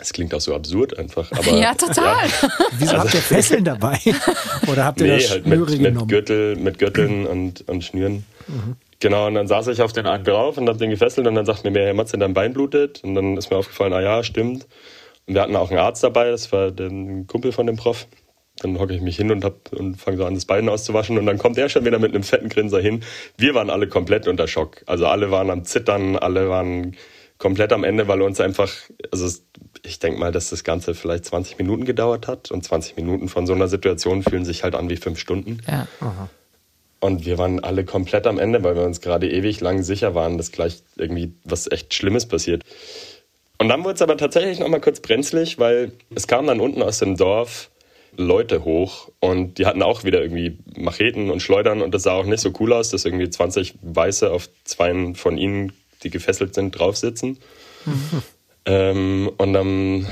Es 0.00 0.12
klingt 0.12 0.34
auch 0.34 0.40
so 0.40 0.54
absurd 0.54 0.98
einfach. 0.98 1.30
Aber, 1.32 1.50
ja, 1.50 1.74
total. 1.74 2.26
Ja. 2.26 2.48
Wieso 2.78 2.92
also, 2.92 3.04
habt 3.04 3.14
ihr 3.14 3.20
Fesseln 3.20 3.64
dabei? 3.64 3.98
Oder 4.70 4.84
habt 4.84 5.00
ihr 5.00 5.06
nee, 5.08 5.18
das 5.18 5.30
halt 5.30 5.46
mit, 5.46 5.80
mit, 5.80 6.08
Gürtel, 6.08 6.56
mit 6.56 6.78
Gürteln 6.78 7.26
und, 7.26 7.68
und 7.68 7.84
Schnüren. 7.84 8.24
Mhm. 8.48 8.76
Genau, 9.00 9.26
und 9.26 9.34
dann 9.34 9.46
saß 9.46 9.68
ich 9.68 9.80
auf 9.80 9.92
den 9.92 10.06
einen 10.06 10.24
drauf 10.24 10.58
und 10.58 10.68
hab 10.68 10.76
den 10.76 10.90
gefesselt 10.90 11.26
und 11.26 11.34
dann 11.34 11.46
sagt 11.46 11.64
mir, 11.64 11.72
Herr 11.72 11.94
Matze, 11.94 12.18
dein 12.18 12.34
Bein 12.34 12.52
blutet. 12.52 13.02
Und 13.02 13.14
dann 13.14 13.36
ist 13.36 13.50
mir 13.50 13.56
aufgefallen, 13.56 13.94
ah 13.94 14.00
ja, 14.00 14.22
stimmt. 14.22 14.66
Und 15.26 15.34
wir 15.34 15.42
hatten 15.42 15.56
auch 15.56 15.70
einen 15.70 15.78
Arzt 15.78 16.02
dabei, 16.02 16.30
das 16.30 16.52
war 16.52 16.70
der 16.70 16.90
Kumpel 17.26 17.52
von 17.52 17.66
dem 17.66 17.76
Prof. 17.76 18.06
Dann 18.58 18.78
hocke 18.78 18.94
ich 18.94 19.00
mich 19.00 19.16
hin 19.16 19.30
und, 19.30 19.42
und 19.72 19.96
fange 19.96 20.18
so 20.18 20.26
an, 20.26 20.34
das 20.34 20.44
Bein 20.44 20.68
auszuwaschen. 20.68 21.16
Und 21.16 21.24
dann 21.24 21.38
kommt 21.38 21.56
er 21.56 21.70
schon 21.70 21.86
wieder 21.86 21.98
mit 21.98 22.14
einem 22.14 22.22
fetten 22.22 22.50
Grinser 22.50 22.80
hin. 22.80 23.02
Wir 23.38 23.54
waren 23.54 23.70
alle 23.70 23.88
komplett 23.88 24.28
unter 24.28 24.46
Schock. 24.46 24.82
Also 24.84 25.06
alle 25.06 25.30
waren 25.30 25.50
am 25.50 25.64
Zittern, 25.64 26.16
alle 26.16 26.50
waren 26.50 26.94
komplett 27.38 27.72
am 27.72 27.84
Ende, 27.84 28.06
weil 28.06 28.20
uns 28.20 28.38
einfach, 28.38 28.70
also 29.10 29.26
ich 29.82 29.98
denke 29.98 30.18
mal, 30.18 30.32
dass 30.32 30.50
das 30.50 30.64
Ganze 30.64 30.94
vielleicht 30.94 31.24
20 31.24 31.58
Minuten 31.58 31.84
gedauert 31.84 32.26
hat. 32.26 32.50
Und 32.50 32.64
20 32.64 32.96
Minuten 32.96 33.28
von 33.28 33.46
so 33.46 33.52
einer 33.52 33.68
Situation 33.68 34.22
fühlen 34.22 34.44
sich 34.44 34.62
halt 34.62 34.74
an 34.74 34.88
wie 34.90 34.96
fünf 34.96 35.18
Stunden. 35.18 35.60
Ja. 35.66 35.86
Aha. 36.00 36.28
Und 37.00 37.24
wir 37.24 37.38
waren 37.38 37.60
alle 37.64 37.84
komplett 37.84 38.26
am 38.26 38.38
Ende, 38.38 38.62
weil 38.62 38.76
wir 38.76 38.82
uns 38.82 39.00
gerade 39.00 39.30
ewig 39.30 39.60
lang 39.60 39.82
sicher 39.82 40.14
waren, 40.14 40.36
dass 40.36 40.52
gleich 40.52 40.82
irgendwie 40.96 41.32
was 41.44 41.70
echt 41.70 41.94
Schlimmes 41.94 42.26
passiert. 42.26 42.62
Und 43.58 43.68
dann 43.68 43.84
wurde 43.84 43.94
es 43.94 44.02
aber 44.02 44.16
tatsächlich 44.16 44.58
nochmal 44.58 44.80
kurz 44.80 45.00
brenzlig, 45.00 45.58
weil 45.58 45.92
es 46.14 46.26
kamen 46.26 46.46
dann 46.46 46.60
unten 46.60 46.82
aus 46.82 46.98
dem 46.98 47.16
Dorf 47.16 47.70
Leute 48.16 48.64
hoch 48.64 49.08
und 49.20 49.58
die 49.58 49.66
hatten 49.66 49.82
auch 49.82 50.04
wieder 50.04 50.20
irgendwie 50.20 50.58
Macheten 50.76 51.30
und 51.30 51.40
Schleudern 51.40 51.80
und 51.80 51.94
das 51.94 52.02
sah 52.02 52.14
auch 52.14 52.24
nicht 52.24 52.40
so 52.40 52.52
cool 52.58 52.72
aus, 52.72 52.90
dass 52.90 53.04
irgendwie 53.04 53.30
20 53.30 53.74
Weiße 53.82 54.30
auf 54.30 54.48
zwei 54.64 55.14
von 55.14 55.38
ihnen, 55.38 55.72
die 56.02 56.10
gefesselt 56.10 56.54
sind, 56.54 56.72
draufsitzen. 56.72 57.38
Mhm. 57.86 58.22
Ähm, 58.66 59.30
und 59.36 59.52
dann 59.52 60.06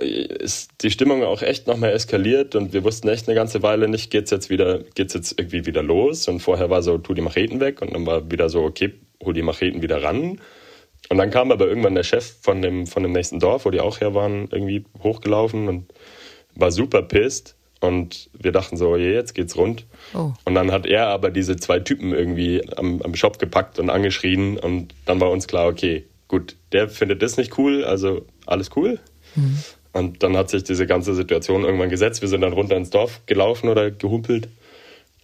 ist 0.00 0.70
die 0.82 0.90
Stimmung 0.90 1.24
auch 1.24 1.42
echt 1.42 1.66
nochmal 1.66 1.92
eskaliert 1.92 2.54
und 2.54 2.72
wir 2.72 2.84
wussten 2.84 3.08
echt 3.08 3.28
eine 3.28 3.34
ganze 3.34 3.62
Weile 3.62 3.88
nicht, 3.88 4.10
geht's 4.10 4.30
jetzt 4.30 4.50
wieder, 4.50 4.80
geht's 4.94 5.14
jetzt 5.14 5.38
irgendwie 5.38 5.66
wieder 5.66 5.82
los? 5.82 6.28
Und 6.28 6.40
vorher 6.40 6.70
war 6.70 6.82
so, 6.82 6.98
tu 6.98 7.14
die 7.14 7.22
Macheten 7.22 7.60
weg 7.60 7.82
und 7.82 7.94
dann 7.94 8.06
war 8.06 8.30
wieder 8.30 8.48
so, 8.48 8.62
okay, 8.62 8.94
hol 9.24 9.34
die 9.34 9.42
Macheten 9.42 9.82
wieder 9.82 10.02
ran. 10.02 10.40
Und 11.08 11.18
dann 11.18 11.30
kam 11.30 11.52
aber 11.52 11.66
irgendwann 11.66 11.94
der 11.94 12.02
Chef 12.02 12.36
von 12.42 12.62
dem, 12.62 12.86
von 12.86 13.02
dem 13.02 13.12
nächsten 13.12 13.40
Dorf, 13.40 13.64
wo 13.64 13.70
die 13.70 13.80
auch 13.80 14.00
her 14.00 14.14
waren, 14.14 14.48
irgendwie 14.50 14.84
hochgelaufen 15.02 15.68
und 15.68 15.92
war 16.54 16.70
super 16.70 17.02
pisst. 17.02 17.56
Und 17.80 18.28
wir 18.32 18.50
dachten 18.50 18.76
so, 18.76 18.90
okay, 18.90 19.14
jetzt 19.14 19.34
geht's 19.34 19.56
rund. 19.56 19.86
Oh. 20.12 20.32
Und 20.44 20.54
dann 20.54 20.72
hat 20.72 20.84
er 20.84 21.06
aber 21.06 21.30
diese 21.30 21.56
zwei 21.56 21.78
Typen 21.78 22.12
irgendwie 22.12 22.60
am, 22.76 23.00
am 23.02 23.14
Shop 23.14 23.38
gepackt 23.38 23.78
und 23.78 23.88
angeschrien. 23.88 24.58
Und 24.58 24.94
dann 25.06 25.20
war 25.20 25.30
uns 25.30 25.46
klar, 25.46 25.68
okay, 25.68 26.04
gut, 26.28 26.56
der 26.72 26.88
findet 26.88 27.22
das 27.22 27.36
nicht 27.36 27.58
cool, 27.58 27.84
also 27.84 28.26
alles 28.46 28.70
cool. 28.76 29.00
Mhm. 29.34 29.58
Und 29.92 30.22
dann 30.22 30.36
hat 30.36 30.50
sich 30.50 30.64
diese 30.64 30.86
ganze 30.86 31.14
Situation 31.14 31.64
irgendwann 31.64 31.88
gesetzt. 31.88 32.20
Wir 32.20 32.28
sind 32.28 32.42
dann 32.42 32.52
runter 32.52 32.76
ins 32.76 32.90
Dorf 32.90 33.22
gelaufen 33.26 33.68
oder 33.68 33.90
gehumpelt. 33.90 34.48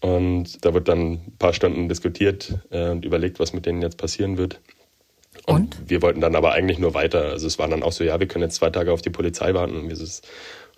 Und 0.01 0.65
da 0.65 0.75
wird 0.75 0.89
dann 0.89 1.13
ein 1.13 1.37
paar 1.39 1.53
Stunden 1.53 1.89
diskutiert 1.89 2.59
äh, 2.71 2.91
und 2.91 3.05
überlegt, 3.05 3.39
was 3.39 3.53
mit 3.53 3.67
denen 3.67 3.83
jetzt 3.83 3.97
passieren 3.97 4.37
wird. 4.37 4.61
Und, 5.47 5.79
und, 5.79 5.91
wir 5.91 6.03
wollten 6.03 6.21
dann 6.21 6.35
aber 6.35 6.53
eigentlich 6.53 6.79
nur 6.79 6.95
weiter. 6.95 7.23
Also 7.25 7.47
es 7.47 7.59
war 7.59 7.69
dann 7.69 7.83
auch 7.83 7.93
so, 7.93 8.05
ja, 8.05 8.19
wir 8.21 8.27
können 8.27 8.45
jetzt 8.45 8.57
zwei 8.57 8.71
Tage 8.71 8.93
auf 8.93 9.03
die 9.03 9.11
Polizei 9.11 9.55
warten. 9.55 9.77
Und 9.77 9.93
es 9.93 10.23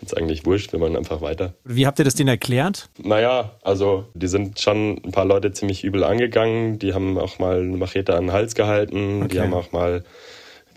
ist 0.00 0.16
eigentlich 0.16 0.44
wurscht, 0.44 0.72
wir 0.72 0.80
wollen 0.80 0.96
einfach 0.96 1.20
weiter. 1.20 1.54
Wie 1.64 1.86
habt 1.86 1.98
ihr 1.98 2.04
das 2.04 2.14
denen 2.14 2.28
erklärt? 2.28 2.90
Naja, 3.02 3.52
also 3.62 4.06
die 4.14 4.26
sind 4.26 4.60
schon 4.60 5.00
ein 5.04 5.12
paar 5.12 5.24
Leute 5.24 5.52
ziemlich 5.52 5.84
übel 5.84 6.04
angegangen. 6.04 6.78
Die 6.78 6.92
haben 6.92 7.18
auch 7.18 7.38
mal 7.38 7.60
eine 7.60 7.76
Machete 7.76 8.14
an 8.14 8.26
den 8.26 8.32
Hals 8.32 8.54
gehalten. 8.54 9.22
Okay. 9.22 9.28
Die 9.28 9.40
haben 9.40 9.54
auch 9.54 9.72
mal 9.72 10.04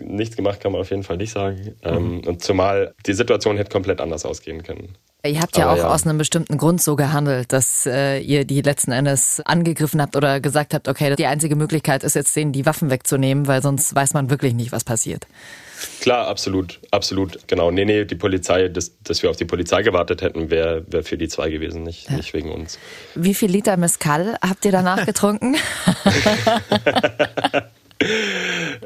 nichts 0.02 0.36
gemacht, 0.36 0.60
kann 0.60 0.72
man 0.72 0.80
auf 0.80 0.90
jeden 0.90 1.02
Fall 1.02 1.18
nicht 1.18 1.32
sagen. 1.32 1.74
Ähm, 1.82 2.12
mhm. 2.12 2.20
und 2.20 2.42
zumal 2.42 2.94
die 3.06 3.12
Situation 3.12 3.56
hätte 3.56 3.70
komplett 3.70 4.00
anders 4.00 4.24
ausgehen 4.24 4.62
können. 4.62 4.96
Ihr 5.24 5.40
habt 5.40 5.56
ja 5.56 5.64
Aber 5.66 5.72
auch 5.74 5.84
ja. 5.84 5.88
aus 5.88 6.06
einem 6.06 6.16
bestimmten 6.16 6.56
Grund 6.56 6.82
so 6.82 6.96
gehandelt, 6.96 7.52
dass 7.52 7.84
äh, 7.86 8.18
ihr 8.20 8.44
die 8.44 8.62
letzten 8.62 8.92
Endes 8.92 9.40
angegriffen 9.44 10.00
habt 10.00 10.16
oder 10.16 10.40
gesagt 10.40 10.72
habt, 10.72 10.88
okay, 10.88 11.14
die 11.16 11.26
einzige 11.26 11.56
Möglichkeit 11.56 12.04
ist 12.04 12.14
jetzt 12.14 12.34
denen 12.36 12.52
die 12.52 12.64
Waffen 12.64 12.90
wegzunehmen, 12.90 13.46
weil 13.46 13.62
sonst 13.62 13.94
weiß 13.94 14.14
man 14.14 14.30
wirklich 14.30 14.54
nicht, 14.54 14.72
was 14.72 14.84
passiert. 14.84 15.26
Klar, 16.00 16.26
absolut, 16.26 16.78
absolut, 16.90 17.48
genau. 17.48 17.70
Nee, 17.70 17.84
nee, 17.84 18.04
die 18.04 18.14
Polizei, 18.14 18.68
dass, 18.68 18.92
dass 19.02 19.22
wir 19.22 19.30
auf 19.30 19.36
die 19.36 19.44
Polizei 19.44 19.82
gewartet 19.82 20.22
hätten, 20.22 20.50
wäre 20.50 20.84
wär 20.88 21.02
für 21.02 21.16
die 21.16 21.28
zwei 21.28 21.50
gewesen, 21.50 21.82
nicht, 21.82 22.10
nicht 22.10 22.34
wegen 22.34 22.50
uns. 22.52 22.78
Wie 23.14 23.34
viel 23.34 23.50
Liter 23.50 23.76
Mezcal 23.76 24.36
habt 24.42 24.64
ihr 24.64 24.72
danach 24.72 25.06
getrunken? 25.06 25.56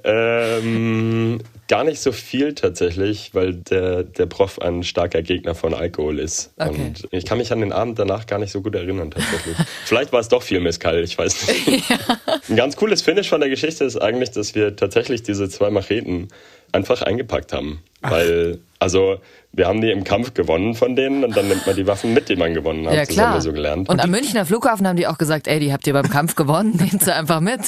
Ähm, 0.04 1.40
gar 1.66 1.82
nicht 1.84 2.00
so 2.00 2.12
viel 2.12 2.54
tatsächlich, 2.54 3.30
weil 3.32 3.54
der, 3.54 4.02
der 4.02 4.26
Prof 4.26 4.60
ein 4.60 4.82
starker 4.82 5.22
Gegner 5.22 5.54
von 5.54 5.72
Alkohol 5.72 6.18
ist. 6.18 6.52
Okay. 6.58 6.68
Und 6.68 7.08
ich 7.10 7.24
kann 7.24 7.38
mich 7.38 7.52
an 7.52 7.60
den 7.60 7.72
Abend 7.72 7.98
danach 7.98 8.26
gar 8.26 8.38
nicht 8.38 8.52
so 8.52 8.60
gut 8.60 8.74
erinnern 8.74 9.10
tatsächlich. 9.10 9.56
Vielleicht 9.86 10.12
war 10.12 10.20
es 10.20 10.28
doch 10.28 10.42
viel 10.42 10.60
Mezcal, 10.60 11.02
ich 11.02 11.16
weiß 11.16 11.48
nicht. 11.48 11.84
Ein 12.50 12.56
ganz 12.56 12.76
cooles 12.76 13.00
Finish 13.00 13.30
von 13.30 13.40
der 13.40 13.48
Geschichte 13.48 13.84
ist 13.84 13.96
eigentlich, 13.96 14.30
dass 14.32 14.54
wir 14.54 14.76
tatsächlich 14.76 15.22
diese 15.22 15.48
zwei 15.48 15.70
Macheten 15.70 16.28
einfach 16.74 17.02
eingepackt 17.02 17.52
haben. 17.52 17.82
Weil, 18.02 18.58
also, 18.78 19.18
wir 19.52 19.66
haben 19.66 19.80
die 19.80 19.90
im 19.90 20.04
Kampf 20.04 20.34
gewonnen 20.34 20.74
von 20.74 20.94
denen 20.94 21.24
und 21.24 21.34
dann 21.34 21.48
nimmt 21.48 21.66
man 21.66 21.74
die 21.74 21.86
Waffen 21.86 22.12
mit, 22.12 22.28
die 22.28 22.36
man 22.36 22.52
gewonnen 22.52 22.86
hat. 22.86 22.94
ja, 22.94 23.00
Das 23.00 23.08
haben 23.10 23.14
klar. 23.14 23.34
wir 23.34 23.40
so 23.40 23.52
gelernt. 23.52 23.88
Und 23.88 23.98
am 24.00 24.10
Münchner 24.10 24.44
Flughafen 24.44 24.86
haben 24.86 24.96
die 24.96 25.06
auch 25.06 25.16
gesagt, 25.16 25.48
ey, 25.48 25.58
die 25.58 25.72
habt 25.72 25.86
ihr 25.86 25.94
beim 25.94 26.10
Kampf 26.10 26.34
gewonnen, 26.34 26.76
nehmt 26.78 27.02
sie 27.02 27.14
einfach 27.14 27.40
mit. 27.40 27.60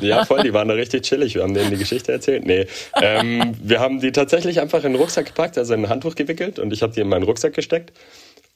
Ja, 0.00 0.24
voll, 0.24 0.42
die 0.44 0.52
waren 0.54 0.68
da 0.68 0.74
richtig 0.74 1.02
chillig. 1.02 1.34
Wir 1.34 1.42
haben 1.42 1.54
denen 1.54 1.70
die 1.70 1.78
Geschichte 1.78 2.12
erzählt. 2.12 2.46
Nee, 2.46 2.66
ähm, 3.00 3.54
wir 3.60 3.80
haben 3.80 3.98
die 4.00 4.12
tatsächlich 4.12 4.60
einfach 4.60 4.84
in 4.84 4.92
den 4.92 5.00
Rucksack 5.00 5.26
gepackt, 5.26 5.58
also 5.58 5.74
in 5.74 5.84
ein 5.84 5.88
Handtuch 5.88 6.14
gewickelt 6.14 6.60
und 6.60 6.72
ich 6.72 6.82
habe 6.82 6.92
die 6.92 7.00
in 7.00 7.08
meinen 7.08 7.24
Rucksack 7.24 7.54
gesteckt 7.54 7.92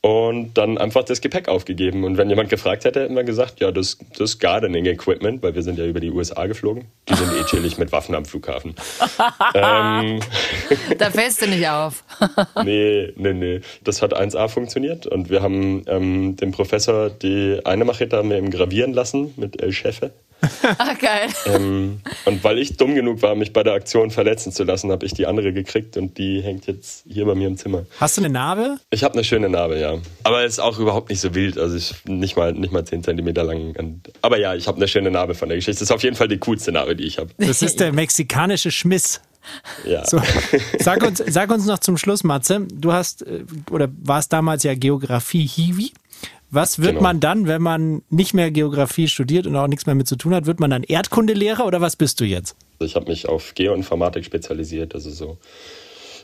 und 0.06 0.54
dann 0.54 0.78
einfach 0.78 1.02
das 1.02 1.20
Gepäck 1.20 1.48
aufgegeben. 1.48 2.04
Und 2.04 2.16
wenn 2.16 2.30
jemand 2.30 2.48
gefragt 2.48 2.84
hätte, 2.84 3.00
hätten 3.00 3.16
wir 3.16 3.24
gesagt, 3.24 3.58
ja, 3.58 3.72
das, 3.72 3.98
das 4.16 4.38
Gardening 4.38 4.86
Equipment, 4.86 5.42
weil 5.42 5.56
wir 5.56 5.64
sind 5.64 5.80
ja 5.80 5.84
über 5.84 5.98
die 5.98 6.12
USA 6.12 6.46
geflogen. 6.46 6.84
Die 7.08 7.14
sind 7.14 7.32
eh 7.32 7.42
chillig 7.42 7.76
mit 7.76 7.90
Waffen 7.90 8.14
am 8.14 8.24
Flughafen. 8.24 8.76
ähm, 9.54 10.20
Da 10.96 11.10
fällst 11.10 11.42
du 11.42 11.48
nicht 11.48 11.66
auf. 11.68 12.04
nee, 12.64 13.12
nee, 13.16 13.32
nee. 13.32 13.60
Das 13.82 14.00
hat 14.00 14.16
1A 14.16 14.48
funktioniert 14.48 15.08
und 15.08 15.28
wir 15.28 15.42
haben 15.42 15.82
ähm, 15.88 16.36
dem 16.36 16.52
Professor 16.52 17.10
die 17.10 17.60
eine 17.64 17.84
Machete 17.84 18.16
haben 18.16 18.30
wir 18.30 18.38
ihm 18.38 18.50
gravieren 18.50 18.92
lassen 18.92 19.34
mit 19.36 19.60
El 19.60 19.72
Chefe. 19.72 20.12
Ah, 20.78 20.94
geil. 20.94 21.28
Ähm, 21.46 22.00
und 22.24 22.44
weil 22.44 22.58
ich 22.58 22.76
dumm 22.76 22.94
genug 22.94 23.22
war, 23.22 23.34
mich 23.34 23.52
bei 23.52 23.62
der 23.62 23.74
Aktion 23.74 24.10
verletzen 24.10 24.52
zu 24.52 24.64
lassen, 24.64 24.90
habe 24.90 25.06
ich 25.06 25.14
die 25.14 25.26
andere 25.26 25.52
gekriegt 25.52 25.96
und 25.96 26.18
die 26.18 26.40
hängt 26.40 26.66
jetzt 26.66 27.04
hier 27.08 27.24
bei 27.24 27.34
mir 27.34 27.48
im 27.48 27.56
Zimmer. 27.56 27.86
Hast 28.00 28.16
du 28.16 28.20
eine 28.20 28.30
Narbe? 28.30 28.78
Ich 28.90 29.04
habe 29.04 29.14
eine 29.14 29.24
schöne 29.24 29.48
Narbe, 29.48 29.78
ja. 29.78 29.98
Aber 30.24 30.44
ist 30.44 30.58
auch 30.58 30.78
überhaupt 30.78 31.10
nicht 31.10 31.20
so 31.20 31.34
wild. 31.34 31.58
Also 31.58 31.76
ich 31.76 31.94
nicht 32.04 32.36
mal 32.36 32.52
nicht 32.52 32.72
mal 32.72 32.84
10 32.84 33.04
Zentimeter 33.04 33.44
lang. 33.44 33.74
Und, 33.76 34.12
aber 34.22 34.38
ja, 34.38 34.54
ich 34.54 34.66
habe 34.66 34.76
eine 34.76 34.88
schöne 34.88 35.10
Narbe 35.10 35.34
von 35.34 35.48
der 35.48 35.56
Geschichte. 35.56 35.80
Das 35.80 35.90
ist 35.90 35.94
auf 35.94 36.02
jeden 36.02 36.16
Fall 36.16 36.28
die 36.28 36.38
coolste 36.38 36.72
Narbe, 36.72 36.96
die 36.96 37.04
ich 37.04 37.18
habe. 37.18 37.30
Das 37.38 37.62
ist 37.62 37.80
der 37.80 37.92
mexikanische 37.92 38.70
Schmiss. 38.70 39.20
Ja. 39.84 40.04
So, 40.04 40.20
sag, 40.80 41.02
uns, 41.04 41.22
sag 41.24 41.50
uns 41.50 41.66
noch 41.66 41.78
zum 41.78 41.96
Schluss, 41.96 42.24
Matze, 42.24 42.66
du 42.72 42.92
hast 42.92 43.22
äh, 43.22 43.44
oder 43.70 43.88
warst 44.02 44.32
damals 44.32 44.64
ja 44.64 44.74
Geografie-Hiwi. 44.74 45.92
Was 46.50 46.78
wird 46.78 46.90
Genau. 46.92 47.02
man 47.02 47.20
dann, 47.20 47.46
wenn 47.48 47.60
man 47.60 48.02
nicht 48.08 48.32
mehr 48.32 48.50
Geografie 48.50 49.08
studiert 49.08 49.46
und 49.46 49.56
auch 49.56 49.66
nichts 49.66 49.86
mehr 49.86 49.94
mit 49.96 50.06
zu 50.06 50.16
tun 50.16 50.34
hat? 50.34 50.46
Wird 50.46 50.60
man 50.60 50.70
dann 50.70 50.84
Erdkundelehrer 50.84 51.66
oder 51.66 51.80
was 51.80 51.96
bist 51.96 52.20
du 52.20 52.24
jetzt? 52.24 52.54
Ich 52.78 52.94
habe 52.94 53.06
mich 53.08 53.28
auf 53.28 53.54
Geoinformatik 53.54 54.24
spezialisiert, 54.24 54.94
also 54.94 55.10
so 55.10 55.38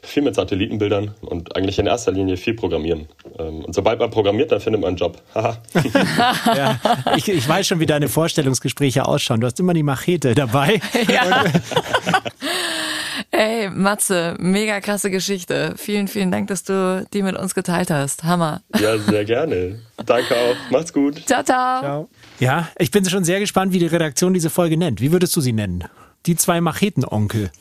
viel 0.05 0.23
mit 0.25 0.35
Satellitenbildern 0.35 1.15
und 1.21 1.55
eigentlich 1.57 1.79
in 1.79 1.87
erster 1.87 2.11
Linie 2.13 2.37
viel 2.37 2.55
Programmieren. 2.55 3.07
Ähm, 3.39 3.65
Und 3.65 3.73
sobald 3.75 4.01
man 4.01 4.11
programmiert, 4.11 4.51
dann 4.51 4.61
findet 4.61 4.81
man 4.81 4.89
einen 4.89 4.97
Job. 4.97 5.21
Haha. 5.35 5.59
Ja, 6.57 6.79
ich, 7.17 7.29
ich 7.29 7.49
weiß 7.49 7.67
schon, 7.69 7.79
wie 7.81 7.87
deine 7.87 8.09
Vorstellungsgespräche 8.09 9.07
ausschauen. 9.07 9.41
Du 9.41 9.47
hast 9.47 9.61
immer 9.61 9.75
die 9.75 9.83
Machete 9.85 10.35
dabei. 10.35 10.81
Ey, 13.31 13.69
Matze, 13.71 14.37
mega 14.39 14.81
krasse 14.81 15.11
Geschichte. 15.11 15.75
Vielen, 15.77 16.09
vielen 16.09 16.31
Dank, 16.31 16.49
dass 16.49 16.65
du 16.65 17.07
die 17.13 17.23
mit 17.23 17.37
uns 17.37 17.55
geteilt 17.55 17.91
hast. 17.91 18.25
Hammer. 18.25 18.63
ja, 18.79 18.99
sehr 18.99 19.25
gerne. 19.25 19.81
Danke 20.05 20.35
auch. 20.35 20.71
Macht's 20.71 20.93
gut. 20.93 21.23
Ciao, 21.27 21.43
ciao. 21.43 22.09
Ja, 22.41 22.69
ich 22.79 22.91
bin 22.91 23.05
schon 23.09 23.25
sehr 23.25 23.41
gespannt, 23.41 23.73
wie 23.73 23.79
die 23.79 23.87
Redaktion 23.87 24.35
diese 24.35 24.51
Folge 24.51 24.77
nennt. 24.77 25.01
Wie 25.01 25.13
würdest 25.13 25.35
du 25.37 25.41
sie 25.41 25.53
nennen? 25.53 25.85
Die 26.27 26.37
zwei 26.37 26.61
Machetenonkel. 26.61 27.51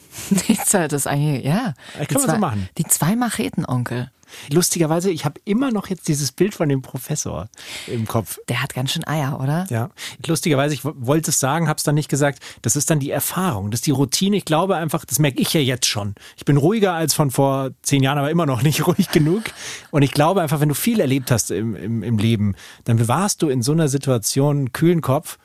Das 0.72 0.94
ist 0.94 1.08
eigentlich, 1.08 1.46
ja. 1.46 1.74
Kann 1.94 2.08
Die 2.10 2.14
man 2.16 2.30
so 2.30 2.38
machen. 2.38 2.70
Die 2.78 2.84
zwei 2.86 3.16
Machetenonkel. 3.16 4.12
Lustigerweise, 4.52 5.12
ich 5.12 5.26
habe 5.26 5.40
immer 5.46 5.72
noch 5.72 5.88
jetzt 5.88 6.08
dieses 6.08 6.32
Bild 6.32 6.54
von 6.54 6.70
dem 6.70 6.82
Professor 6.82 7.50
im 7.88 8.08
Kopf. 8.08 8.40
Der 8.50 8.62
hat 8.62 8.74
ganz 8.74 8.92
schön 8.92 9.06
Eier, 9.06 9.40
oder? 9.42 9.66
Ja, 9.70 9.90
lustigerweise, 10.26 10.74
ich 10.74 10.84
wollte 10.84 11.32
es 11.32 11.40
sagen, 11.40 11.68
habe 11.68 11.78
es 11.78 11.84
dann 11.84 11.96
nicht 11.96 12.10
gesagt. 12.10 12.40
Das 12.62 12.76
ist 12.76 12.90
dann 12.90 13.00
die 13.00 13.12
Erfahrung, 13.12 13.72
das 13.72 13.80
ist 13.80 13.88
die 13.88 13.92
Routine. 13.92 14.38
Ich 14.38 14.46
glaube 14.46 14.76
einfach, 14.76 15.06
das 15.06 15.20
merke 15.20 15.42
ich 15.42 15.54
ja 15.54 15.62
jetzt 15.62 15.88
schon. 15.88 16.16
Ich 16.38 16.46
bin 16.46 16.58
ruhiger 16.58 16.94
als 16.94 17.14
von 17.14 17.32
vor 17.32 17.72
zehn 17.82 18.04
Jahren, 18.04 18.18
aber 18.18 18.32
immer 18.32 18.46
noch 18.46 18.62
nicht 18.64 18.88
ruhig 18.88 19.10
genug. 19.10 19.44
Und 19.92 20.02
ich 20.02 20.12
glaube 20.12 20.42
einfach, 20.42 20.60
wenn 20.60 20.70
du 20.70 20.76
viel 20.76 21.00
erlebt 21.00 21.32
hast 21.32 21.52
im, 21.52 21.76
im, 21.76 22.04
im 22.04 22.18
Leben, 22.18 22.56
dann 22.86 22.98
bewahrst 22.98 23.42
du 23.42 23.50
in 23.50 23.62
so 23.62 23.72
einer 23.72 23.88
Situation 23.88 24.58
einen 24.58 24.74
kühlen 24.74 25.02
Kopf, 25.02 25.38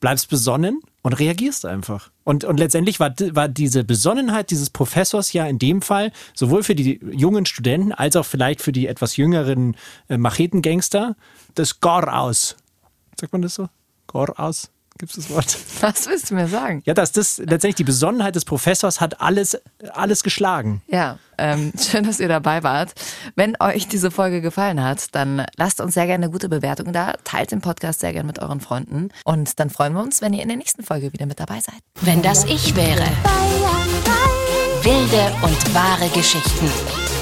bleibst 0.00 0.28
besonnen 0.28 0.80
und 1.04 1.12
reagierst 1.12 1.66
einfach. 1.66 2.10
Und, 2.24 2.44
und 2.44 2.58
letztendlich 2.58 2.98
war, 2.98 3.14
war 3.32 3.46
diese 3.46 3.84
Besonnenheit 3.84 4.50
dieses 4.50 4.70
Professors 4.70 5.34
ja 5.34 5.46
in 5.46 5.58
dem 5.58 5.82
Fall 5.82 6.10
sowohl 6.32 6.62
für 6.62 6.74
die 6.74 6.98
jungen 7.12 7.44
Studenten 7.44 7.92
als 7.92 8.16
auch 8.16 8.24
vielleicht 8.24 8.62
für 8.62 8.72
die 8.72 8.86
etwas 8.86 9.18
jüngeren 9.18 9.76
äh, 10.08 10.16
Machetengangster 10.16 11.14
das 11.54 11.80
Gor 11.80 12.12
aus. 12.18 12.56
Sagt 13.20 13.34
man 13.34 13.42
das 13.42 13.54
so? 13.54 13.68
Gor 14.06 14.40
aus? 14.40 14.70
Gibt 14.98 15.10
es 15.10 15.16
das 15.16 15.30
Wort? 15.30 15.58
Was 15.80 16.06
willst 16.06 16.30
du 16.30 16.34
mir 16.34 16.46
sagen? 16.46 16.82
Ja, 16.84 16.94
dass 16.94 17.12
das 17.12 17.38
letztendlich 17.38 17.74
die 17.74 17.84
Besonnenheit 17.84 18.36
des 18.36 18.44
Professors 18.44 19.00
hat 19.00 19.20
alles, 19.20 19.58
alles 19.92 20.22
geschlagen. 20.22 20.82
Ja, 20.86 21.18
ähm, 21.36 21.72
schön, 21.78 22.04
dass 22.04 22.20
ihr 22.20 22.28
dabei 22.28 22.62
wart. 22.62 22.92
Wenn 23.34 23.56
euch 23.60 23.88
diese 23.88 24.10
Folge 24.10 24.40
gefallen 24.40 24.82
hat, 24.82 25.14
dann 25.14 25.44
lasst 25.56 25.80
uns 25.80 25.94
sehr 25.94 26.06
gerne 26.06 26.24
eine 26.24 26.32
gute 26.32 26.48
Bewertung 26.48 26.92
da, 26.92 27.14
teilt 27.24 27.50
den 27.50 27.60
Podcast 27.60 28.00
sehr 28.00 28.12
gerne 28.12 28.26
mit 28.26 28.38
euren 28.38 28.60
Freunden 28.60 29.08
und 29.24 29.58
dann 29.58 29.70
freuen 29.70 29.94
wir 29.94 30.02
uns, 30.02 30.20
wenn 30.20 30.32
ihr 30.32 30.42
in 30.42 30.48
der 30.48 30.56
nächsten 30.56 30.84
Folge 30.84 31.12
wieder 31.12 31.26
mit 31.26 31.40
dabei 31.40 31.60
seid. 31.60 31.80
Wenn 32.00 32.22
das 32.22 32.44
ich 32.44 32.76
wäre. 32.76 33.04
Wilde 34.82 35.32
und 35.42 35.74
wahre 35.74 36.08
Geschichten. 36.10 36.70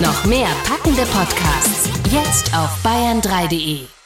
Noch 0.00 0.24
mehr 0.24 0.48
packende 0.64 1.02
Podcasts. 1.06 1.88
Jetzt 2.10 2.52
auf 2.56 2.84
bayern3.de. 2.84 4.01